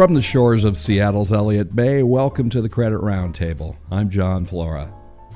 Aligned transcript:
From 0.00 0.14
the 0.14 0.22
shores 0.22 0.64
of 0.64 0.78
Seattle's 0.78 1.30
Elliott 1.30 1.76
Bay, 1.76 2.02
welcome 2.02 2.48
to 2.48 2.62
the 2.62 2.70
Credit 2.70 2.98
Roundtable. 3.02 3.76
I'm 3.90 4.08
John 4.08 4.46
Flora. 4.46 4.90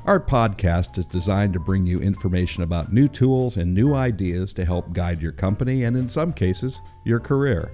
Our 0.07 0.19
podcast 0.19 0.97
is 0.97 1.05
designed 1.05 1.53
to 1.53 1.61
bring 1.61 1.85
you 1.85 2.01
information 2.01 2.63
about 2.63 2.91
new 2.91 3.07
tools 3.07 3.59
and 3.59 3.75
new 3.75 3.93
ideas 3.93 4.55
to 4.55 4.65
help 4.65 4.95
guide 4.95 5.21
your 5.21 5.33
company 5.33 5.85
and, 5.85 5.99
in 5.99 6.09
some 6.09 6.33
cases, 6.33 6.81
your 7.05 7.21
career. 7.21 7.73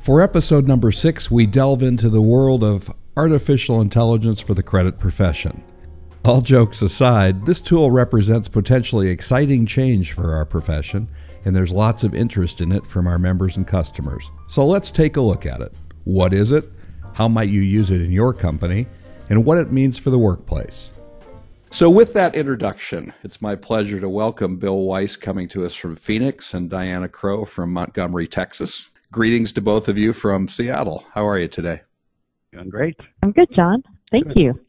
For 0.00 0.20
episode 0.20 0.66
number 0.66 0.90
six, 0.90 1.30
we 1.30 1.46
delve 1.46 1.84
into 1.84 2.10
the 2.10 2.20
world 2.20 2.64
of 2.64 2.92
artificial 3.16 3.80
intelligence 3.80 4.40
for 4.40 4.54
the 4.54 4.64
credit 4.64 4.98
profession. 4.98 5.62
All 6.24 6.40
jokes 6.40 6.82
aside, 6.82 7.46
this 7.46 7.60
tool 7.60 7.92
represents 7.92 8.48
potentially 8.48 9.10
exciting 9.10 9.64
change 9.64 10.12
for 10.12 10.34
our 10.34 10.44
profession, 10.44 11.08
and 11.44 11.54
there's 11.54 11.70
lots 11.70 12.02
of 12.02 12.16
interest 12.16 12.60
in 12.60 12.72
it 12.72 12.84
from 12.84 13.06
our 13.06 13.20
members 13.20 13.56
and 13.58 13.64
customers. 13.64 14.28
So 14.48 14.66
let's 14.66 14.90
take 14.90 15.18
a 15.18 15.20
look 15.20 15.46
at 15.46 15.60
it. 15.60 15.72
What 16.06 16.32
is 16.32 16.52
it? 16.52 16.70
How 17.14 17.26
might 17.26 17.48
you 17.48 17.62
use 17.62 17.90
it 17.90 18.00
in 18.00 18.12
your 18.12 18.32
company? 18.32 18.86
And 19.28 19.44
what 19.44 19.58
it 19.58 19.72
means 19.72 19.98
for 19.98 20.10
the 20.10 20.18
workplace. 20.20 20.88
So, 21.72 21.90
with 21.90 22.12
that 22.12 22.36
introduction, 22.36 23.12
it's 23.24 23.42
my 23.42 23.56
pleasure 23.56 23.98
to 23.98 24.08
welcome 24.08 24.56
Bill 24.56 24.82
Weiss 24.82 25.16
coming 25.16 25.48
to 25.48 25.66
us 25.66 25.74
from 25.74 25.96
Phoenix 25.96 26.54
and 26.54 26.70
Diana 26.70 27.08
Crowe 27.08 27.44
from 27.44 27.72
Montgomery, 27.72 28.28
Texas. 28.28 28.86
Greetings 29.10 29.50
to 29.54 29.60
both 29.60 29.88
of 29.88 29.98
you 29.98 30.12
from 30.12 30.46
Seattle. 30.46 31.04
How 31.12 31.26
are 31.26 31.40
you 31.40 31.48
today? 31.48 31.80
Doing 32.52 32.68
great. 32.68 33.00
I'm 33.24 33.32
good, 33.32 33.48
John. 33.52 33.82
Thank 34.12 34.28
good. 34.28 34.38
you. 34.38 34.60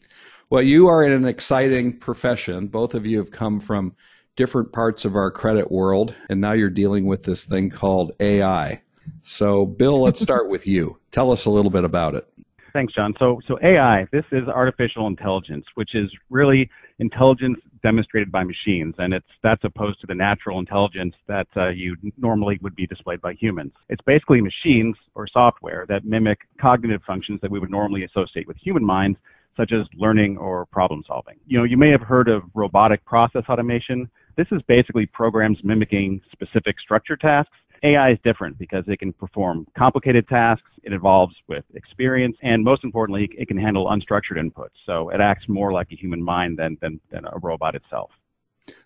Well, 0.50 0.64
you 0.64 0.88
are 0.88 1.04
in 1.04 1.12
an 1.12 1.28
exciting 1.28 2.00
profession. 2.00 2.66
Both 2.66 2.96
of 2.96 3.06
you 3.06 3.20
have 3.20 3.30
come 3.30 3.60
from 3.60 3.96
different 4.38 4.74
parts 4.74 5.06
of 5.06 5.16
our 5.16 5.30
credit 5.30 5.72
world, 5.72 6.16
and 6.32 6.42
now 6.42 6.54
you're 6.54 6.72
dealing 6.72 7.06
with 7.06 7.22
this 7.22 7.46
thing 7.46 7.70
called 7.70 8.14
AI. 8.20 8.82
So, 9.28 9.66
Bill, 9.66 10.02
let's 10.02 10.20
start 10.28 10.50
with 10.50 10.66
you. 10.66 10.98
Tell 11.12 11.32
us 11.32 11.46
a 11.46 11.50
little 11.50 11.70
bit 11.70 11.84
about 11.84 12.16
it. 12.16 12.28
Thanks, 12.74 12.94
John. 12.94 13.14
So, 13.20 13.42
so 13.48 13.58
AI, 13.62 14.08
this 14.12 14.24
is 14.32 14.48
artificial 14.48 15.08
intelligence, 15.08 15.66
which 15.76 15.96
is 15.96 16.10
really 16.30 16.70
intelligence 17.00 17.58
demonstrated 17.84 18.32
by 18.32 18.44
machines, 18.44 18.96
and 18.98 19.14
it's 19.14 19.28
that's 19.44 19.64
opposed 19.64 20.00
to 20.02 20.08
the 20.08 20.16
natural 20.16 20.60
intelligence 20.60 21.14
that 21.28 21.48
uh, 21.56 21.70
you 21.70 21.96
normally 22.18 22.60
would 22.62 22.76
be 22.76 22.88
displayed 22.88 23.22
by 23.22 23.34
humans. 23.34 23.72
It's 23.90 24.02
basically 24.06 24.42
machines 24.42 24.96
or 25.16 25.28
software 25.28 25.86
that 25.90 26.06
mimic 26.06 26.40
cognitive 26.60 27.02
functions 27.06 27.40
that 27.42 27.52
we 27.52 27.60
would 27.60 27.72
normally 27.72 28.04
associate 28.04 28.48
with 28.48 28.58
human 28.58 28.86
minds, 28.86 29.18
such 29.56 29.72
as 29.74 29.86
learning 29.96 30.38
or 30.38 30.66
problem 30.68 31.04
solving. 31.08 31.36
You 31.48 31.58
know, 31.58 31.64
you 31.64 31.78
may 31.78 31.90
have 31.92 32.02
heard 32.02 32.30
of 32.30 32.44
robotic 32.54 33.04
process 33.06 33.44
automation. 33.50 34.10
This 34.38 34.48
is 34.52 34.62
basically 34.68 35.06
programs 35.08 35.58
mimicking 35.64 36.22
specific 36.32 36.80
structured 36.80 37.22
tasks. 37.22 37.58
AI 37.84 38.12
is 38.12 38.18
different 38.24 38.58
because 38.58 38.84
it 38.88 39.00
can 39.00 39.14
perform 39.14 39.68
complicated 39.78 40.28
tasks, 40.28 40.70
it 40.84 40.94
evolves 40.94 41.36
with 41.48 41.64
experience, 41.74 42.36
and 42.42 42.64
most 42.64 42.84
importantly, 42.84 43.30
it 43.38 43.48
can 43.48 43.58
handle 43.58 43.88
unstructured 43.88 44.38
inputs. 44.38 44.70
So 44.86 45.10
it 45.10 45.20
acts 45.20 45.46
more 45.48 45.72
like 45.72 45.88
a 45.92 45.96
human 45.96 46.24
mind 46.24 46.58
than, 46.58 46.78
than, 46.82 47.00
than 47.12 47.26
a 47.26 47.38
robot 47.42 47.76
itself. 47.76 48.12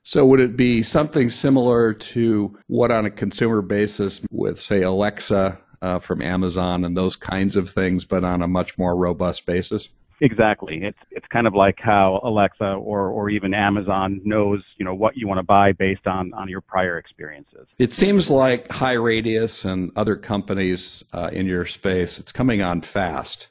So, 0.04 0.26
would 0.28 0.40
it 0.40 0.56
be 0.56 0.84
something 0.84 1.30
similar 1.30 1.94
to 1.94 2.58
what 2.68 2.92
on 2.92 3.06
a 3.06 3.12
consumer 3.12 3.62
basis 3.62 4.22
with, 4.32 4.60
say, 4.60 4.84
Alexa 4.84 5.58
uh, 5.82 6.00
from 6.00 6.22
Amazon 6.22 6.86
and 6.86 6.96
those 6.96 7.16
kinds 7.16 7.56
of 7.56 7.70
things, 7.70 8.06
but 8.06 8.24
on 8.24 8.44
a 8.44 8.48
much 8.48 8.78
more 8.78 8.96
robust 8.96 9.46
basis? 9.46 9.90
Exactly. 10.22 10.84
It's 10.84 11.00
it's 11.10 11.26
kind 11.28 11.48
of 11.48 11.56
like 11.56 11.80
how 11.80 12.22
Alexa 12.24 12.74
or 12.74 13.10
or 13.10 13.32
even 13.32 13.56
Amazon 13.56 14.22
knows, 14.24 14.62
you 14.78 14.86
know, 14.86 14.94
what 14.94 15.18
you 15.18 15.28
want 15.28 15.40
to 15.40 15.44
buy 15.44 15.72
based 15.72 16.06
on 16.06 16.32
on 16.36 16.48
your 16.48 16.62
prior 16.62 17.00
experiences. 17.00 17.68
It 17.80 17.92
seems 17.92 18.30
like 18.30 18.72
High 18.72 18.94
Radius 18.94 19.66
and 19.66 19.92
other 19.96 20.16
companies 20.16 21.04
uh, 21.12 21.32
in 21.34 21.48
your 21.48 21.66
space, 21.66 22.20
it's 22.20 22.32
coming 22.32 22.62
on 22.62 22.82
fast. 22.82 23.48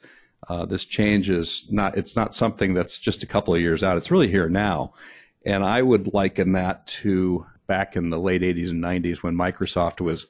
Uh, 0.47 0.65
this 0.65 0.85
change 0.85 1.29
is 1.29 1.67
not 1.69 1.97
it's 1.97 2.15
not 2.15 2.33
something 2.33 2.73
that's 2.73 2.97
just 2.97 3.21
a 3.21 3.27
couple 3.27 3.53
of 3.53 3.59
years 3.59 3.83
out. 3.83 3.97
It's 3.97 4.09
really 4.09 4.29
here 4.29 4.47
now. 4.47 4.93
And 5.45 5.65
I 5.65 5.81
would 5.81 6.13
liken 6.13 6.53
that 6.53 6.87
to 6.87 7.45
back 7.67 7.97
in 7.97 8.11
the 8.11 8.19
late 8.19 8.43
80s 8.43 8.69
and 8.69 8.81
90s 8.81 9.23
when 9.23 9.35
Microsoft 9.35 9.99
was 9.99 10.27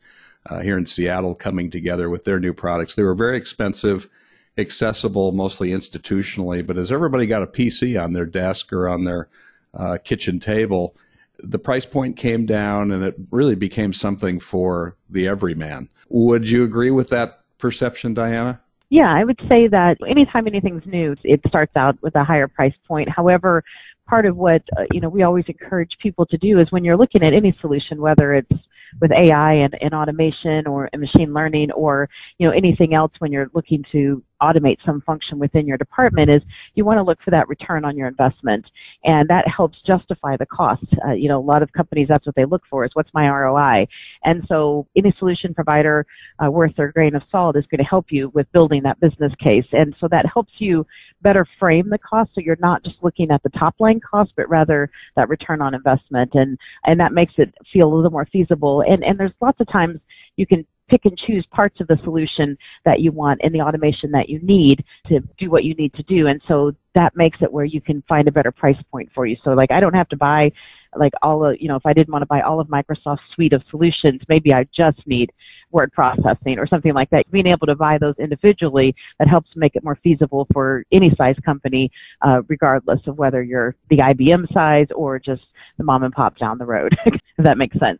uh, 0.47 0.61
here 0.61 0.77
in 0.77 0.87
Seattle 0.87 1.35
coming 1.35 1.69
together 1.69 2.09
with 2.09 2.23
their 2.23 2.39
new 2.39 2.53
products. 2.53 2.95
They 2.95 3.03
were 3.03 3.13
very 3.13 3.37
expensive 3.37 4.09
accessible 4.57 5.31
mostly 5.31 5.69
institutionally, 5.69 6.65
but 6.65 6.77
as 6.77 6.91
everybody 6.91 7.25
got 7.25 7.43
a 7.43 7.47
PC 7.47 8.01
on 8.01 8.13
their 8.13 8.25
desk 8.25 8.73
or 8.73 8.89
on 8.89 9.03
their 9.03 9.29
uh, 9.73 9.97
kitchen 10.03 10.39
table, 10.39 10.95
the 11.43 11.59
price 11.59 11.85
point 11.85 12.17
came 12.17 12.45
down 12.45 12.91
and 12.91 13.03
it 13.03 13.15
really 13.31 13.55
became 13.55 13.93
something 13.93 14.39
for 14.39 14.95
the 15.09 15.27
everyman. 15.27 15.89
Would 16.09 16.49
you 16.49 16.63
agree 16.63 16.91
with 16.91 17.09
that 17.09 17.41
perception, 17.57 18.13
Diana? 18.13 18.59
Yeah, 18.89 19.11
I 19.11 19.23
would 19.23 19.39
say 19.49 19.67
that 19.69 19.97
anytime 20.07 20.47
anything's 20.47 20.85
new, 20.85 21.15
it 21.23 21.39
starts 21.47 21.75
out 21.77 21.97
with 22.01 22.13
a 22.15 22.25
higher 22.25 22.49
price 22.49 22.73
point. 22.85 23.07
However, 23.09 23.63
part 24.05 24.25
of 24.25 24.35
what 24.35 24.61
uh, 24.77 24.83
you 24.91 24.99
know 24.99 25.07
we 25.07 25.23
always 25.23 25.45
encourage 25.47 25.91
people 26.01 26.25
to 26.25 26.37
do 26.37 26.59
is 26.59 26.69
when 26.71 26.83
you're 26.83 26.97
looking 26.97 27.23
at 27.23 27.33
any 27.33 27.57
solution, 27.61 28.01
whether 28.01 28.33
it's 28.33 28.51
with 28.99 29.11
AI 29.13 29.53
and, 29.53 29.77
and 29.79 29.93
automation 29.93 30.67
or 30.67 30.89
machine 30.97 31.33
learning 31.33 31.71
or 31.71 32.09
you 32.37 32.45
know 32.45 32.53
anything 32.53 32.93
else 32.93 33.13
when 33.19 33.31
you're 33.31 33.49
looking 33.53 33.85
to 33.93 34.21
automate 34.41 34.77
some 34.85 35.01
function 35.01 35.39
within 35.39 35.67
your 35.67 35.77
department 35.77 36.29
is 36.29 36.41
you 36.75 36.85
want 36.85 36.97
to 36.97 37.03
look 37.03 37.19
for 37.23 37.31
that 37.31 37.47
return 37.47 37.85
on 37.85 37.95
your 37.95 38.07
investment. 38.07 38.65
And 39.03 39.29
that 39.29 39.45
helps 39.47 39.77
justify 39.85 40.37
the 40.37 40.45
cost. 40.45 40.83
Uh, 41.05 41.13
you 41.13 41.29
know 41.29 41.39
a 41.39 41.41
lot 41.41 41.63
of 41.63 41.71
companies 41.73 42.07
that's 42.09 42.25
what 42.25 42.35
they 42.35 42.45
look 42.45 42.63
for 42.69 42.83
is 42.85 42.91
what's 42.93 43.09
my 43.13 43.29
roi 43.29 43.85
and 44.23 44.43
so 44.47 44.87
any 44.95 45.13
solution 45.17 45.53
provider 45.53 46.05
uh, 46.43 46.49
worth 46.49 46.75
their 46.75 46.91
grain 46.91 47.15
of 47.15 47.21
salt 47.31 47.55
is 47.55 47.65
going 47.69 47.79
to 47.79 47.83
help 47.83 48.07
you 48.09 48.31
with 48.33 48.51
building 48.51 48.83
that 48.83 48.99
business 48.99 49.31
case. 49.43 49.65
And 49.71 49.95
so 49.99 50.07
that 50.09 50.25
helps 50.31 50.53
you 50.57 50.85
better 51.21 51.45
frame 51.59 51.89
the 51.89 51.97
cost 51.99 52.31
so 52.33 52.41
you're 52.41 52.57
not 52.59 52.83
just 52.83 52.97
looking 53.01 53.31
at 53.31 53.43
the 53.43 53.49
top 53.49 53.75
line 53.79 53.99
cost 53.99 54.31
but 54.35 54.49
rather 54.49 54.89
that 55.15 55.29
return 55.29 55.61
on 55.61 55.73
investment. 55.73 56.31
And 56.33 56.57
and 56.85 56.99
that 56.99 57.13
makes 57.13 57.33
it 57.37 57.53
feel 57.71 57.87
a 57.87 57.93
little 57.93 58.11
more 58.11 58.27
feasible. 58.31 58.81
And 58.81 59.03
and 59.03 59.19
there's 59.19 59.31
lots 59.41 59.59
of 59.59 59.67
times 59.71 59.99
you 60.35 60.47
can 60.47 60.65
pick 60.91 61.05
and 61.05 61.17
choose 61.17 61.45
parts 61.51 61.79
of 61.79 61.87
the 61.87 61.97
solution 62.03 62.57
that 62.85 62.99
you 62.99 63.11
want 63.11 63.39
and 63.43 63.55
the 63.55 63.61
automation 63.61 64.11
that 64.11 64.29
you 64.29 64.39
need 64.41 64.83
to 65.07 65.21
do 65.39 65.49
what 65.49 65.63
you 65.63 65.73
need 65.75 65.93
to 65.93 66.03
do. 66.03 66.27
And 66.27 66.41
so 66.47 66.73
that 66.95 67.15
makes 67.15 67.39
it 67.41 67.51
where 67.51 67.65
you 67.65 67.79
can 67.79 68.03
find 68.07 68.27
a 68.27 68.31
better 68.31 68.51
price 68.51 68.75
point 68.91 69.09
for 69.15 69.25
you. 69.25 69.37
So 69.43 69.51
like 69.51 69.71
I 69.71 69.79
don't 69.79 69.95
have 69.95 70.09
to 70.09 70.17
buy 70.17 70.51
like 70.97 71.13
all 71.21 71.45
of, 71.45 71.55
you 71.59 71.69
know, 71.69 71.77
if 71.77 71.85
I 71.85 71.93
didn't 71.93 72.11
want 72.11 72.23
to 72.23 72.27
buy 72.27 72.41
all 72.41 72.59
of 72.59 72.67
Microsoft's 72.67 73.21
suite 73.33 73.53
of 73.53 73.63
solutions, 73.69 74.21
maybe 74.27 74.53
I 74.53 74.65
just 74.75 74.99
need 75.07 75.31
word 75.71 75.91
processing 75.93 76.59
or 76.59 76.67
something 76.67 76.93
like 76.93 77.09
that. 77.11 77.31
Being 77.31 77.47
able 77.47 77.67
to 77.67 77.75
buy 77.75 77.97
those 77.97 78.15
individually 78.19 78.93
that 79.19 79.29
helps 79.29 79.49
make 79.55 79.77
it 79.77 79.85
more 79.85 79.97
feasible 80.03 80.47
for 80.51 80.83
any 80.91 81.13
size 81.17 81.37
company, 81.45 81.89
uh, 82.21 82.41
regardless 82.49 82.99
of 83.07 83.17
whether 83.17 83.41
you're 83.41 83.75
the 83.89 83.97
IBM 83.97 84.51
size 84.53 84.87
or 84.93 85.17
just 85.17 85.43
the 85.81 85.85
mom 85.85 86.03
and 86.03 86.13
pop 86.13 86.37
down 86.37 86.59
the 86.59 86.65
road, 86.65 86.95
if 87.05 87.19
that 87.39 87.57
makes 87.57 87.77
sense. 87.79 87.99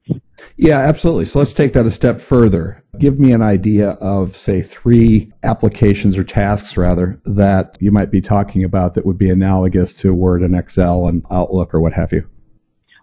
Yeah, 0.55 0.77
absolutely. 0.77 1.25
So 1.25 1.39
let's 1.39 1.53
take 1.53 1.73
that 1.73 1.85
a 1.85 1.91
step 1.91 2.21
further. 2.21 2.83
Give 2.99 3.19
me 3.19 3.31
an 3.31 3.41
idea 3.41 3.89
of, 4.01 4.37
say, 4.37 4.61
three 4.61 5.31
applications 5.43 6.17
or 6.17 6.23
tasks, 6.23 6.77
rather, 6.77 7.19
that 7.25 7.77
you 7.79 7.91
might 7.91 8.11
be 8.11 8.21
talking 8.21 8.63
about 8.63 8.93
that 8.93 9.05
would 9.05 9.17
be 9.17 9.29
analogous 9.29 9.93
to 9.95 10.13
Word 10.13 10.43
and 10.43 10.55
Excel 10.55 11.07
and 11.07 11.25
Outlook 11.31 11.73
or 11.73 11.81
what 11.81 11.93
have 11.93 12.11
you. 12.11 12.27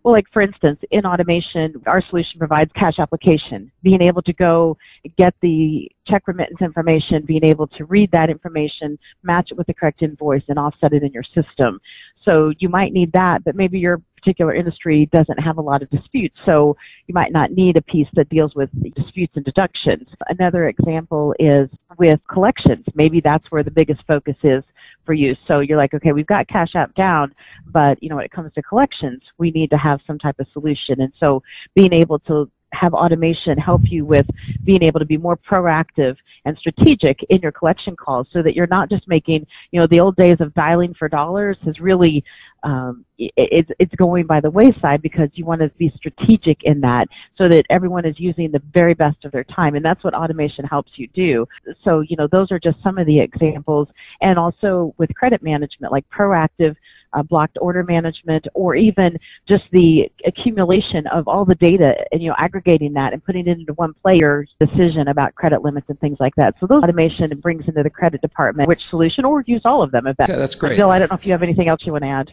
Well, 0.05 0.15
like 0.15 0.27
for 0.33 0.41
instance, 0.41 0.81
in 0.91 1.05
automation, 1.05 1.75
our 1.87 2.03
solution 2.09 2.39
provides 2.39 2.71
cash 2.73 2.95
application, 2.99 3.71
being 3.83 4.01
able 4.01 4.23
to 4.23 4.33
go 4.33 4.79
get 5.19 5.35
the 5.43 5.91
check 6.07 6.27
remittance 6.27 6.63
information, 6.63 7.25
being 7.27 7.45
able 7.45 7.67
to 7.67 7.85
read 7.85 8.11
that 8.13 8.31
information, 8.31 8.99
match 9.23 9.49
it 9.51 9.59
with 9.59 9.67
the 9.67 9.75
correct 9.75 10.03
invoice, 10.03 10.45
and 10.49 10.59
offset 10.59 10.93
it 10.93 11.03
in 11.03 11.13
your 11.13 11.25
system. 11.35 11.81
So 12.27 12.53
you 12.59 12.69
might 12.69 12.93
need 12.93 13.13
that, 13.13 13.45
but 13.45 13.55
maybe 13.55 13.79
your 13.79 14.01
particular 14.17 14.55
industry 14.55 15.09
doesn't 15.13 15.39
have 15.39 15.59
a 15.59 15.61
lot 15.61 15.83
of 15.83 15.91
disputes, 15.91 16.37
so 16.45 16.77
you 17.07 17.15
might 17.15 17.33
not 17.33 17.53
need 17.53 17.77
a 17.77 17.83
piece 17.83 18.09
that 18.15 18.29
deals 18.29 18.55
with 18.55 18.69
disputes 18.95 19.33
and 19.37 19.45
deductions. 19.45 20.09
Another 20.29 20.69
example 20.69 21.35
is 21.39 21.69
with 21.99 22.21
collections. 22.31 22.85
Maybe 22.95 23.21
that's 23.23 23.45
where 23.51 23.63
the 23.63 23.71
biggest 23.71 24.01
focus 24.07 24.37
is 24.43 24.63
for 25.07 25.15
you. 25.15 25.35
So 25.47 25.61
you're 25.61 25.79
like, 25.79 25.95
okay, 25.95 26.13
we've 26.13 26.27
got 26.27 26.49
Cash 26.49 26.75
App 26.75 26.95
down, 26.95 27.35
but 27.67 28.03
you 28.03 28.09
know, 28.09 28.17
when 28.17 28.25
it 28.25 28.33
comes 28.33 28.53
to 28.55 28.63
collections, 28.63 29.23
we 29.39 29.51
need 29.51 29.71
to 29.71 29.79
have 29.79 30.01
some 30.07 30.19
type 30.19 30.37
of 30.39 30.47
solution. 30.53 31.01
And 31.01 31.13
so 31.19 31.43
being 31.75 31.93
able 31.93 32.19
to 32.21 32.51
have 32.73 32.95
automation 32.95 33.57
help 33.57 33.83
you 33.85 34.05
with 34.05 34.27
being 34.65 34.83
able 34.83 35.01
to 35.01 35.07
be 35.07 35.17
more 35.17 35.37
proactive 35.37 36.17
and 36.45 36.57
strategic 36.59 37.19
in 37.31 37.41
your 37.41 37.53
collection 37.53 37.97
calls 37.97 38.27
so 38.33 38.43
that 38.43 38.55
you're 38.55 38.67
not 38.67 38.89
just 38.89 39.07
making, 39.09 39.47
you 39.71 39.81
know, 39.81 39.87
the 39.91 40.01
old 40.01 40.17
days 40.17 40.37
of 40.41 40.53
dialing 40.55 40.95
for 40.99 41.09
dollars 41.09 41.57
has 41.65 41.79
really, 41.81 42.23
um, 42.63 43.05
it, 43.19 43.33
it's, 43.37 43.71
it's 43.79 43.95
going 43.97 44.27
by 44.27 44.41
the 44.41 44.51
wayside 44.51 45.03
because 45.03 45.29
you 45.35 45.45
want 45.45 45.61
to 45.61 45.69
be 45.79 45.93
strategic 45.97 46.59
in 46.63 46.81
that 46.81 47.07
so 47.37 47.49
that 47.49 47.65
everyone 47.71 48.07
is 48.07 48.15
using 48.19 48.51
the 48.51 48.63
very 48.73 48.95
best 48.95 49.25
of 49.25 49.33
their 49.33 49.45
time. 49.45 49.75
And 49.75 49.85
that's 49.85 50.03
what 50.05 50.15
automation 50.15 50.65
helps 50.65 50.93
you 50.97 51.09
do. 51.09 51.47
So, 51.85 52.01
you 52.01 52.17
know, 52.17 52.29
those 52.31 52.51
are 52.53 52.61
just 52.61 52.83
some 52.83 52.99
of 52.99 53.07
the 53.07 53.21
examples. 53.21 53.89
And 54.21 54.39
also 54.39 54.95
with 54.99 55.15
credit 55.15 55.43
management, 55.43 55.93
like 55.93 56.05
proactive 56.11 56.77
uh, 57.13 57.23
blocked 57.23 57.59
order 57.61 57.83
management, 57.83 58.47
or 58.55 58.75
even 58.75 59.19
just 59.49 59.65
the 59.73 60.11
accumulation 60.27 61.07
of 61.13 61.27
all 61.29 61.45
the 61.45 61.55
data 61.57 61.95
and 62.13 62.23
you 62.23 62.29
know 62.29 62.35
aggregating 62.39 62.93
that 62.93 63.13
and 63.13 63.25
putting 63.25 63.47
it 63.47 63.59
into 63.59 63.73
one 63.75 63.95
player's 64.03 64.49
decision 64.61 65.09
about 65.09 65.35
credit 65.35 65.63
limits 65.63 65.87
and 65.89 65.99
things 66.01 66.17
like 66.21 66.35
that. 66.37 66.55
So 66.61 66.67
those 66.67 66.83
automation 66.83 67.31
brings 67.41 67.67
into 67.67 67.83
the 67.83 67.91
credit 67.91 68.21
department 68.21 68.69
which 68.69 68.81
solution, 68.91 69.25
or 69.25 69.43
use 69.47 69.63
all 69.65 69.83
of 69.83 69.91
them. 69.91 70.07
If 70.07 70.17
that, 70.19 70.31
okay, 70.31 70.39
that's 70.39 70.55
great. 70.55 70.77
Bill, 70.77 70.91
I 70.91 70.99
don't 70.99 71.11
know 71.11 71.17
if 71.17 71.27
you 71.27 71.33
have 71.33 71.43
anything 71.43 71.69
else 71.69 71.81
you 71.85 71.93
want 71.93 72.05
to 72.05 72.09
add. 72.09 72.29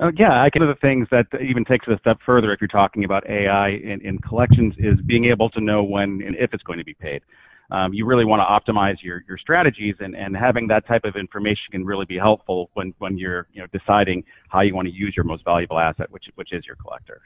Oh, 0.00 0.10
yeah, 0.18 0.32
I 0.32 0.50
one 0.54 0.68
of 0.68 0.76
the 0.76 0.80
things 0.80 1.06
that 1.12 1.26
even 1.40 1.64
takes 1.64 1.86
it 1.86 1.94
a 1.94 1.98
step 1.98 2.18
further 2.26 2.52
if 2.52 2.60
you're 2.60 2.68
talking 2.68 3.04
about 3.04 3.28
AI 3.28 3.70
in, 3.70 4.00
in 4.02 4.18
collections 4.18 4.74
is 4.76 5.00
being 5.06 5.26
able 5.26 5.48
to 5.50 5.60
know 5.60 5.84
when 5.84 6.20
and 6.26 6.34
if 6.36 6.52
it's 6.52 6.64
going 6.64 6.78
to 6.78 6.84
be 6.84 6.94
paid. 6.94 7.22
Um, 7.70 7.94
you 7.94 8.06
really 8.06 8.24
want 8.24 8.40
to 8.40 8.72
optimize 8.72 8.96
your, 9.02 9.22
your 9.28 9.38
strategies 9.38 9.94
and, 10.00 10.14
and 10.14 10.36
having 10.36 10.66
that 10.68 10.86
type 10.86 11.04
of 11.04 11.16
information 11.16 11.64
can 11.70 11.84
really 11.84 12.04
be 12.04 12.18
helpful 12.18 12.70
when, 12.74 12.94
when 12.98 13.16
you're 13.16 13.46
you 13.52 13.62
know, 13.62 13.66
deciding 13.72 14.24
how 14.48 14.60
you 14.60 14.74
want 14.74 14.86
to 14.86 14.94
use 14.94 15.14
your 15.16 15.24
most 15.24 15.44
valuable 15.44 15.78
asset, 15.78 16.10
which, 16.10 16.24
which 16.34 16.52
is 16.52 16.64
your 16.66 16.76
collectors. 16.76 17.22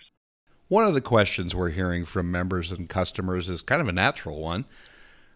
One 0.69 0.85
of 0.85 0.94
the 0.94 1.00
questions 1.00 1.55
we're 1.55 1.70
hearing 1.70 2.05
from 2.05 2.31
members 2.31 2.70
and 2.70 2.88
customers 2.88 3.49
is 3.49 3.62
kind 3.62 3.81
of 3.81 3.88
a 3.88 3.93
natural 3.93 4.40
one. 4.40 4.67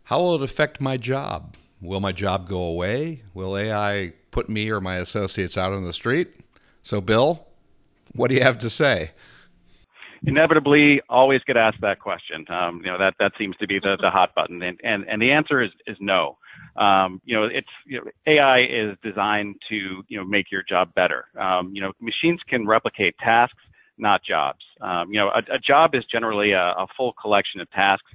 How 0.05 0.21
will 0.21 0.35
it 0.35 0.43
affect 0.43 0.81
my 0.81 0.97
job? 0.97 1.57
Will 1.81 2.01
my 2.01 2.13
job 2.13 2.49
go 2.49 2.63
away? 2.63 3.23
Will 3.35 3.57
AI 3.57 4.13
put 4.31 4.49
me 4.49 4.71
or 4.71 4.81
my 4.81 4.97
associates 4.97 5.57
out 5.57 5.73
on 5.73 5.85
the 5.85 5.93
street? 5.93 6.35
So, 6.83 7.01
Bill, 7.01 7.47
what 8.13 8.29
do 8.29 8.35
you 8.35 8.43
have 8.43 8.59
to 8.59 8.71
say? 8.71 9.13
Inevitably, 10.25 11.01
always 11.09 11.41
get 11.47 11.57
asked 11.57 11.81
that 11.81 11.99
question. 11.99 12.45
Um, 12.49 12.81
you 12.85 12.91
know 12.91 12.99
that 12.99 13.15
that 13.19 13.33
seems 13.37 13.57
to 13.57 13.67
be 13.67 13.81
the, 13.81 13.97
the 14.01 14.11
hot 14.11 14.35
button, 14.35 14.63
and, 14.63 14.79
and 14.85 15.05
and 15.09 15.21
the 15.21 15.31
answer 15.31 15.61
is 15.61 15.71
is 15.87 15.97
no. 16.01 16.39
Um, 16.77 17.21
you 17.25 17.35
know, 17.35 17.45
it's 17.45 17.69
you 17.87 17.99
know, 17.99 18.11
AI 18.27 18.61
is 18.61 18.97
designed 19.03 19.57
to 19.69 20.05
you 20.09 20.19
know 20.19 20.25
make 20.25 20.51
your 20.51 20.63
job 20.63 20.95
better. 20.95 21.25
Um, 21.39 21.73
you 21.75 21.83
know, 21.83 21.93
machines 22.01 22.41
can 22.49 22.67
replicate 22.67 23.17
tasks, 23.19 23.63
not 23.99 24.23
jobs. 24.23 24.61
Um, 24.81 25.13
you 25.13 25.19
know, 25.19 25.29
a, 25.31 25.55
a, 25.55 25.59
job 25.59 25.95
is 25.95 26.05
generally 26.11 26.53
a, 26.53 26.71
a 26.79 26.87
full 26.97 27.15
collection 27.21 27.61
of 27.61 27.71
tasks 27.73 28.11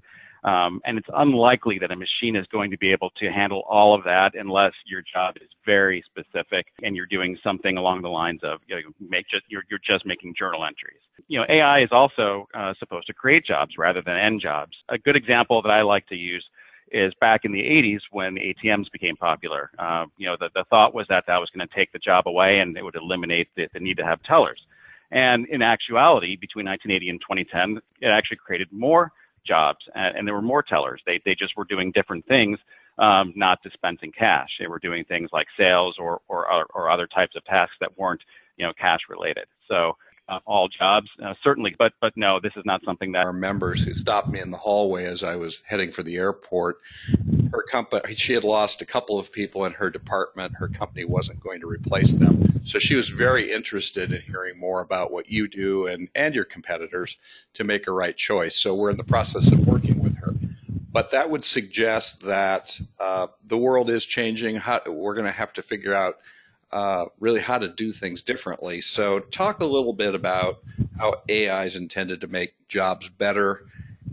um, 0.48 0.80
and 0.86 0.98
it's 0.98 1.10
unlikely 1.14 1.78
that 1.80 1.92
a 1.92 1.96
machine 1.96 2.38
is 2.38 2.46
going 2.54 2.72
to 2.72 2.78
be 2.78 2.90
able 2.90 3.10
to 3.20 3.30
handle 3.30 3.64
all 3.68 3.94
of 3.94 4.02
that 4.06 4.32
unless 4.34 4.72
your 4.86 5.02
job 5.02 5.36
is 5.42 5.50
very 5.66 6.02
specific 6.06 6.68
and 6.84 6.96
you're 6.96 7.06
doing 7.06 7.38
something 7.44 7.76
along 7.76 8.02
the 8.02 8.08
lines 8.08 8.40
of 8.44 8.60
you 8.68 8.76
know, 8.76 8.82
make 9.10 9.26
just 9.30 9.44
you're, 9.50 9.64
you're 9.70 9.82
just 9.86 10.06
making 10.06 10.34
journal 10.40 10.64
entries. 10.64 11.02
You 11.28 11.40
know, 11.40 11.46
AI 11.50 11.82
is 11.82 11.90
also 11.92 12.48
uh, 12.54 12.74
supposed 12.80 13.08
to 13.08 13.14
create 13.14 13.46
jobs 13.46 13.74
rather 13.78 14.02
than 14.02 14.16
end 14.16 14.40
jobs. 14.40 14.72
A 14.88 14.98
good 14.98 15.18
example 15.18 15.62
that 15.64 15.70
I 15.70 15.82
like 15.82 16.08
to 16.08 16.16
use 16.16 16.46
is 16.94 17.14
back 17.20 17.44
in 17.44 17.52
the 17.52 17.60
80s 17.60 18.00
when 18.12 18.36
ATMs 18.36 18.90
became 18.94 19.18
popular. 19.18 19.70
Uh, 19.78 20.06
you 20.16 20.28
know, 20.28 20.38
the, 20.40 20.50
the 20.56 20.64
thought 20.70 20.94
was 20.94 21.06
that 21.10 21.26
that 21.28 21.38
was 21.40 21.50
going 21.54 21.68
to 21.68 21.76
take 21.76 21.92
the 21.92 22.00
job 22.00 22.26
away 22.26 22.60
and 22.60 22.78
it 22.78 22.84
would 22.84 22.96
eliminate 22.96 23.50
the, 23.58 23.68
the 23.74 23.82
need 23.82 23.98
to 23.98 24.06
have 24.06 24.24
tellers. 24.24 24.62
And 25.12 25.46
in 25.50 25.62
actuality, 25.62 26.38
between 26.38 26.66
1980 26.66 27.10
and 27.10 27.20
2010, 27.20 27.82
it 28.00 28.08
actually 28.08 28.38
created 28.38 28.70
more 28.72 29.12
jobs, 29.48 29.80
and, 29.96 30.18
and 30.18 30.28
there 30.28 30.36
were 30.36 30.42
more 30.42 30.64
tellers. 30.64 31.02
They 31.06 31.22
they 31.26 31.36
just 31.36 31.56
were 31.58 31.66
doing 31.66 31.92
different 31.92 32.26
things, 32.28 32.60
um, 32.98 33.34
not 33.36 33.64
dispensing 33.64 34.12
cash. 34.12 34.50
They 34.60 34.68
were 34.68 34.80
doing 34.80 35.06
things 35.06 35.30
like 35.34 35.48
sales 35.58 35.96
or 36.00 36.22
or 36.28 36.66
or 36.74 36.90
other 36.90 37.08
types 37.08 37.36
of 37.36 37.46
tasks 37.46 37.76
that 37.80 37.98
weren't 37.98 38.22
you 38.58 38.66
know 38.66 38.74
cash 38.80 39.02
related. 39.10 39.46
So 39.68 39.98
uh, 40.30 40.40
all 40.46 40.68
jobs, 40.68 41.08
uh, 41.24 41.34
certainly. 41.44 41.76
But 41.78 41.94
but 42.02 42.14
no, 42.16 42.40
this 42.42 42.54
is 42.56 42.64
not 42.66 42.82
something 42.84 43.12
that 43.14 43.26
our 43.26 43.34
members 43.34 43.84
who 43.84 43.94
stopped 43.94 44.28
me 44.28 44.40
in 44.40 44.52
the 44.52 44.58
hallway 44.58 45.06
as 45.06 45.24
I 45.24 45.36
was 45.36 45.62
heading 45.66 45.92
for 45.92 46.04
the 46.04 46.18
airport. 46.18 46.80
Her 47.52 47.64
company, 47.64 48.14
she 48.16 48.34
had 48.34 48.44
lost 48.44 48.82
a 48.82 48.86
couple 48.86 49.18
of 49.18 49.32
people 49.32 49.66
in 49.66 49.74
her 49.74 49.90
department. 49.90 50.56
Her 50.56 50.68
company 50.68 51.06
wasn't 51.06 51.40
going 51.40 51.62
to 51.62 51.68
replace 51.68 52.14
them, 52.14 52.62
so 52.66 52.80
she 52.80 52.96
was 52.96 53.10
very 53.10 53.52
interested 53.52 54.12
in 54.12 54.22
hearing 54.22 54.60
more 54.60 54.82
about 54.82 55.12
what 55.12 55.30
you 55.30 55.48
do 55.48 55.88
and 55.88 56.10
and 56.14 56.36
your 56.36 56.46
competitors 56.46 57.18
to 57.54 57.64
make 57.64 57.88
a 57.88 57.92
right 57.92 58.18
choice. 58.18 58.56
So 58.56 58.76
we're 58.76 58.92
in 58.92 58.98
the 58.98 59.04
process 59.04 59.52
of 59.52 59.66
working 59.66 60.04
with 60.04 60.18
her. 60.18 60.34
But 60.92 61.12
that 61.12 61.30
would 61.30 61.44
suggest 61.44 62.22
that 62.24 62.80
uh, 63.00 63.28
the 63.46 63.58
world 63.58 63.90
is 63.90 64.04
changing. 64.04 64.56
How, 64.56 64.82
we're 64.88 65.14
going 65.14 65.26
to 65.26 65.32
have 65.32 65.54
to 65.54 65.62
figure 65.62 65.94
out 65.94 66.18
uh, 66.72 67.06
really 67.20 67.40
how 67.40 67.58
to 67.58 67.68
do 67.68 67.92
things 67.92 68.22
differently. 68.22 68.82
So, 68.82 69.20
talk 69.20 69.62
a 69.62 69.66
little 69.66 69.94
bit 69.94 70.16
about 70.16 70.60
how 70.98 71.22
AI 71.30 71.66
is 71.66 71.76
intended 71.76 72.22
to 72.22 72.28
make 72.28 72.54
jobs 72.68 73.10
better 73.10 73.66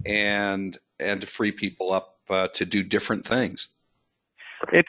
and 0.06 0.76
and 1.00 1.20
to 1.20 1.26
free 1.26 1.52
people 1.52 1.92
up 1.92 2.18
uh, 2.30 2.48
to 2.48 2.64
do 2.64 2.82
different 2.82 3.26
things. 3.26 3.68
It's 4.72 4.88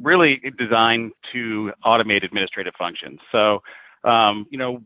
really 0.00 0.40
designed 0.58 1.12
to 1.32 1.72
automate 1.84 2.24
administrative 2.24 2.74
functions. 2.78 3.18
So, 3.32 3.62
um, 4.04 4.46
you 4.50 4.58
know, 4.58 4.80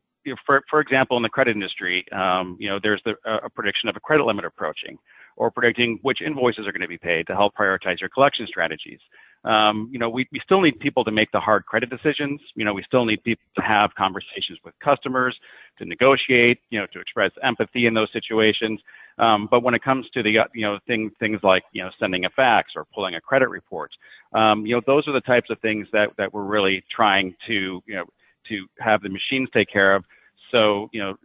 for 0.47 0.63
for 0.71 0.81
example, 0.81 1.17
in 1.17 1.23
the 1.23 1.29
credit 1.29 1.55
industry, 1.57 2.05
um, 2.13 2.57
you 2.59 2.69
know, 2.69 2.79
there's 2.83 3.03
the, 3.05 3.15
a 3.27 3.51
prediction 3.51 3.89
of 3.89 3.97
a 3.97 4.01
credit 4.01 4.25
limit 4.25 4.45
approaching, 4.45 4.97
or 5.37 5.51
predicting 5.51 5.99
which 6.03 6.23
invoices 6.25 6.67
are 6.67 6.73
going 6.73 6.83
to 6.83 6.89
be 6.89 6.99
paid 6.99 7.27
to 7.27 7.35
help 7.35 7.55
prioritize 7.55 8.01
your 8.01 8.09
collection 8.09 8.47
strategies 8.47 9.01
um, 9.45 9.89
you 9.93 9.99
know, 9.99 10.09
we, 10.09 10.29
we 10.31 10.41
still 10.45 10.61
need 10.61 10.79
people 10.79 11.05
to 11.05 11.11
make 11.11 11.33
the 11.33 11.41
hard 11.41 11.67
credit 11.67 11.91
decisions. 11.91 12.41
You 12.55 12.65
know, 12.65 12.73
we 12.73 12.85
still 12.85 13.05
need 13.05 13.25
people 13.25 13.45
to 13.57 13.63
have 13.63 13.95
conversations 13.95 14.59
with 14.65 14.75
customers, 14.79 15.37
to 15.79 15.85
negotiate, 15.85 16.61
you 16.71 16.79
know, 16.79 16.87
to 16.93 17.01
express 17.01 17.33
empathy 17.43 17.87
in 17.87 17.95
those 17.95 18.13
situations. 18.13 18.81
Um, 19.19 19.49
but 19.51 19.63
when 19.63 19.75
it 19.75 19.83
comes 19.83 20.09
to 20.11 20.23
the, 20.23 20.39
uh, 20.39 20.45
you 20.55 20.63
know, 20.63 20.79
things, 20.87 21.13
things 21.19 21.41
like, 21.43 21.65
you 21.73 21.83
know, 21.83 21.91
sending 21.99 22.25
a 22.25 22.31
fax 22.31 22.73
or 22.77 22.87
pulling 22.95 23.17
a 23.17 23.21
credit 23.21 23.49
report, 23.49 23.91
um, 24.33 24.65
you 24.65 24.77
know, 24.77 24.83
those 24.87 25.09
are 25.09 25.13
the 25.13 25.21
types 25.21 25.51
of 25.51 25.59
things 25.61 25.89
that, 25.93 26.11
that 26.19 26.33
we're 26.33 26.45
really 26.45 26.85
trying 26.95 27.35
to, 27.47 27.83
you 27.87 27.95
know, 27.95 28.05
to 28.49 28.67
have 28.79 29.03
the 29.03 29.09
machines 29.09 29.49
take 29.53 29.69
care 29.69 29.95
of. 29.95 30.05
So, 30.51 30.89
you 30.93 31.01
know, 31.01 31.17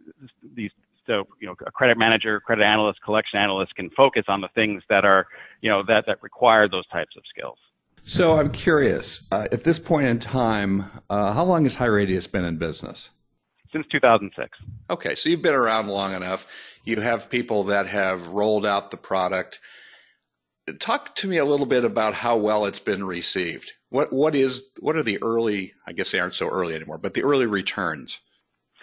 these, 0.54 0.70
so 1.06 1.26
you 1.40 1.46
know 1.46 1.54
a 1.66 1.70
credit 1.70 1.96
manager 1.96 2.38
credit 2.38 2.62
analyst 2.62 3.00
collection 3.02 3.40
analyst 3.40 3.74
can 3.74 3.88
focus 3.96 4.24
on 4.28 4.42
the 4.42 4.48
things 4.54 4.82
that 4.90 5.06
are 5.06 5.26
you 5.62 5.70
know 5.70 5.82
that 5.88 6.04
that 6.06 6.22
require 6.22 6.68
those 6.68 6.86
types 6.88 7.16
of 7.16 7.22
skills 7.30 7.56
so 8.04 8.38
I'm 8.38 8.50
curious, 8.50 9.26
uh, 9.32 9.48
at 9.52 9.64
this 9.64 9.78
point 9.78 10.06
in 10.06 10.18
time, 10.18 10.90
uh, 11.10 11.32
how 11.32 11.44
long 11.44 11.64
has 11.64 11.74
High 11.74 11.86
Radius 11.86 12.26
been 12.26 12.44
in 12.44 12.58
business? 12.58 13.10
Since 13.72 13.86
2006. 13.92 14.58
Okay, 14.90 15.14
so 15.14 15.28
you've 15.28 15.42
been 15.42 15.54
around 15.54 15.88
long 15.88 16.14
enough. 16.14 16.46
You 16.84 17.00
have 17.00 17.28
people 17.28 17.64
that 17.64 17.86
have 17.86 18.28
rolled 18.28 18.64
out 18.64 18.90
the 18.90 18.96
product. 18.96 19.60
Talk 20.78 21.14
to 21.16 21.28
me 21.28 21.36
a 21.36 21.44
little 21.44 21.66
bit 21.66 21.84
about 21.84 22.14
how 22.14 22.36
well 22.38 22.64
it's 22.64 22.80
been 22.80 23.04
received. 23.04 23.72
What 23.90 24.12
what 24.12 24.34
is 24.34 24.68
what 24.80 24.96
are 24.96 25.02
the 25.02 25.22
early? 25.22 25.72
I 25.86 25.92
guess 25.92 26.12
they 26.12 26.20
aren't 26.20 26.34
so 26.34 26.48
early 26.48 26.74
anymore, 26.74 26.98
but 26.98 27.14
the 27.14 27.22
early 27.22 27.46
returns. 27.46 28.20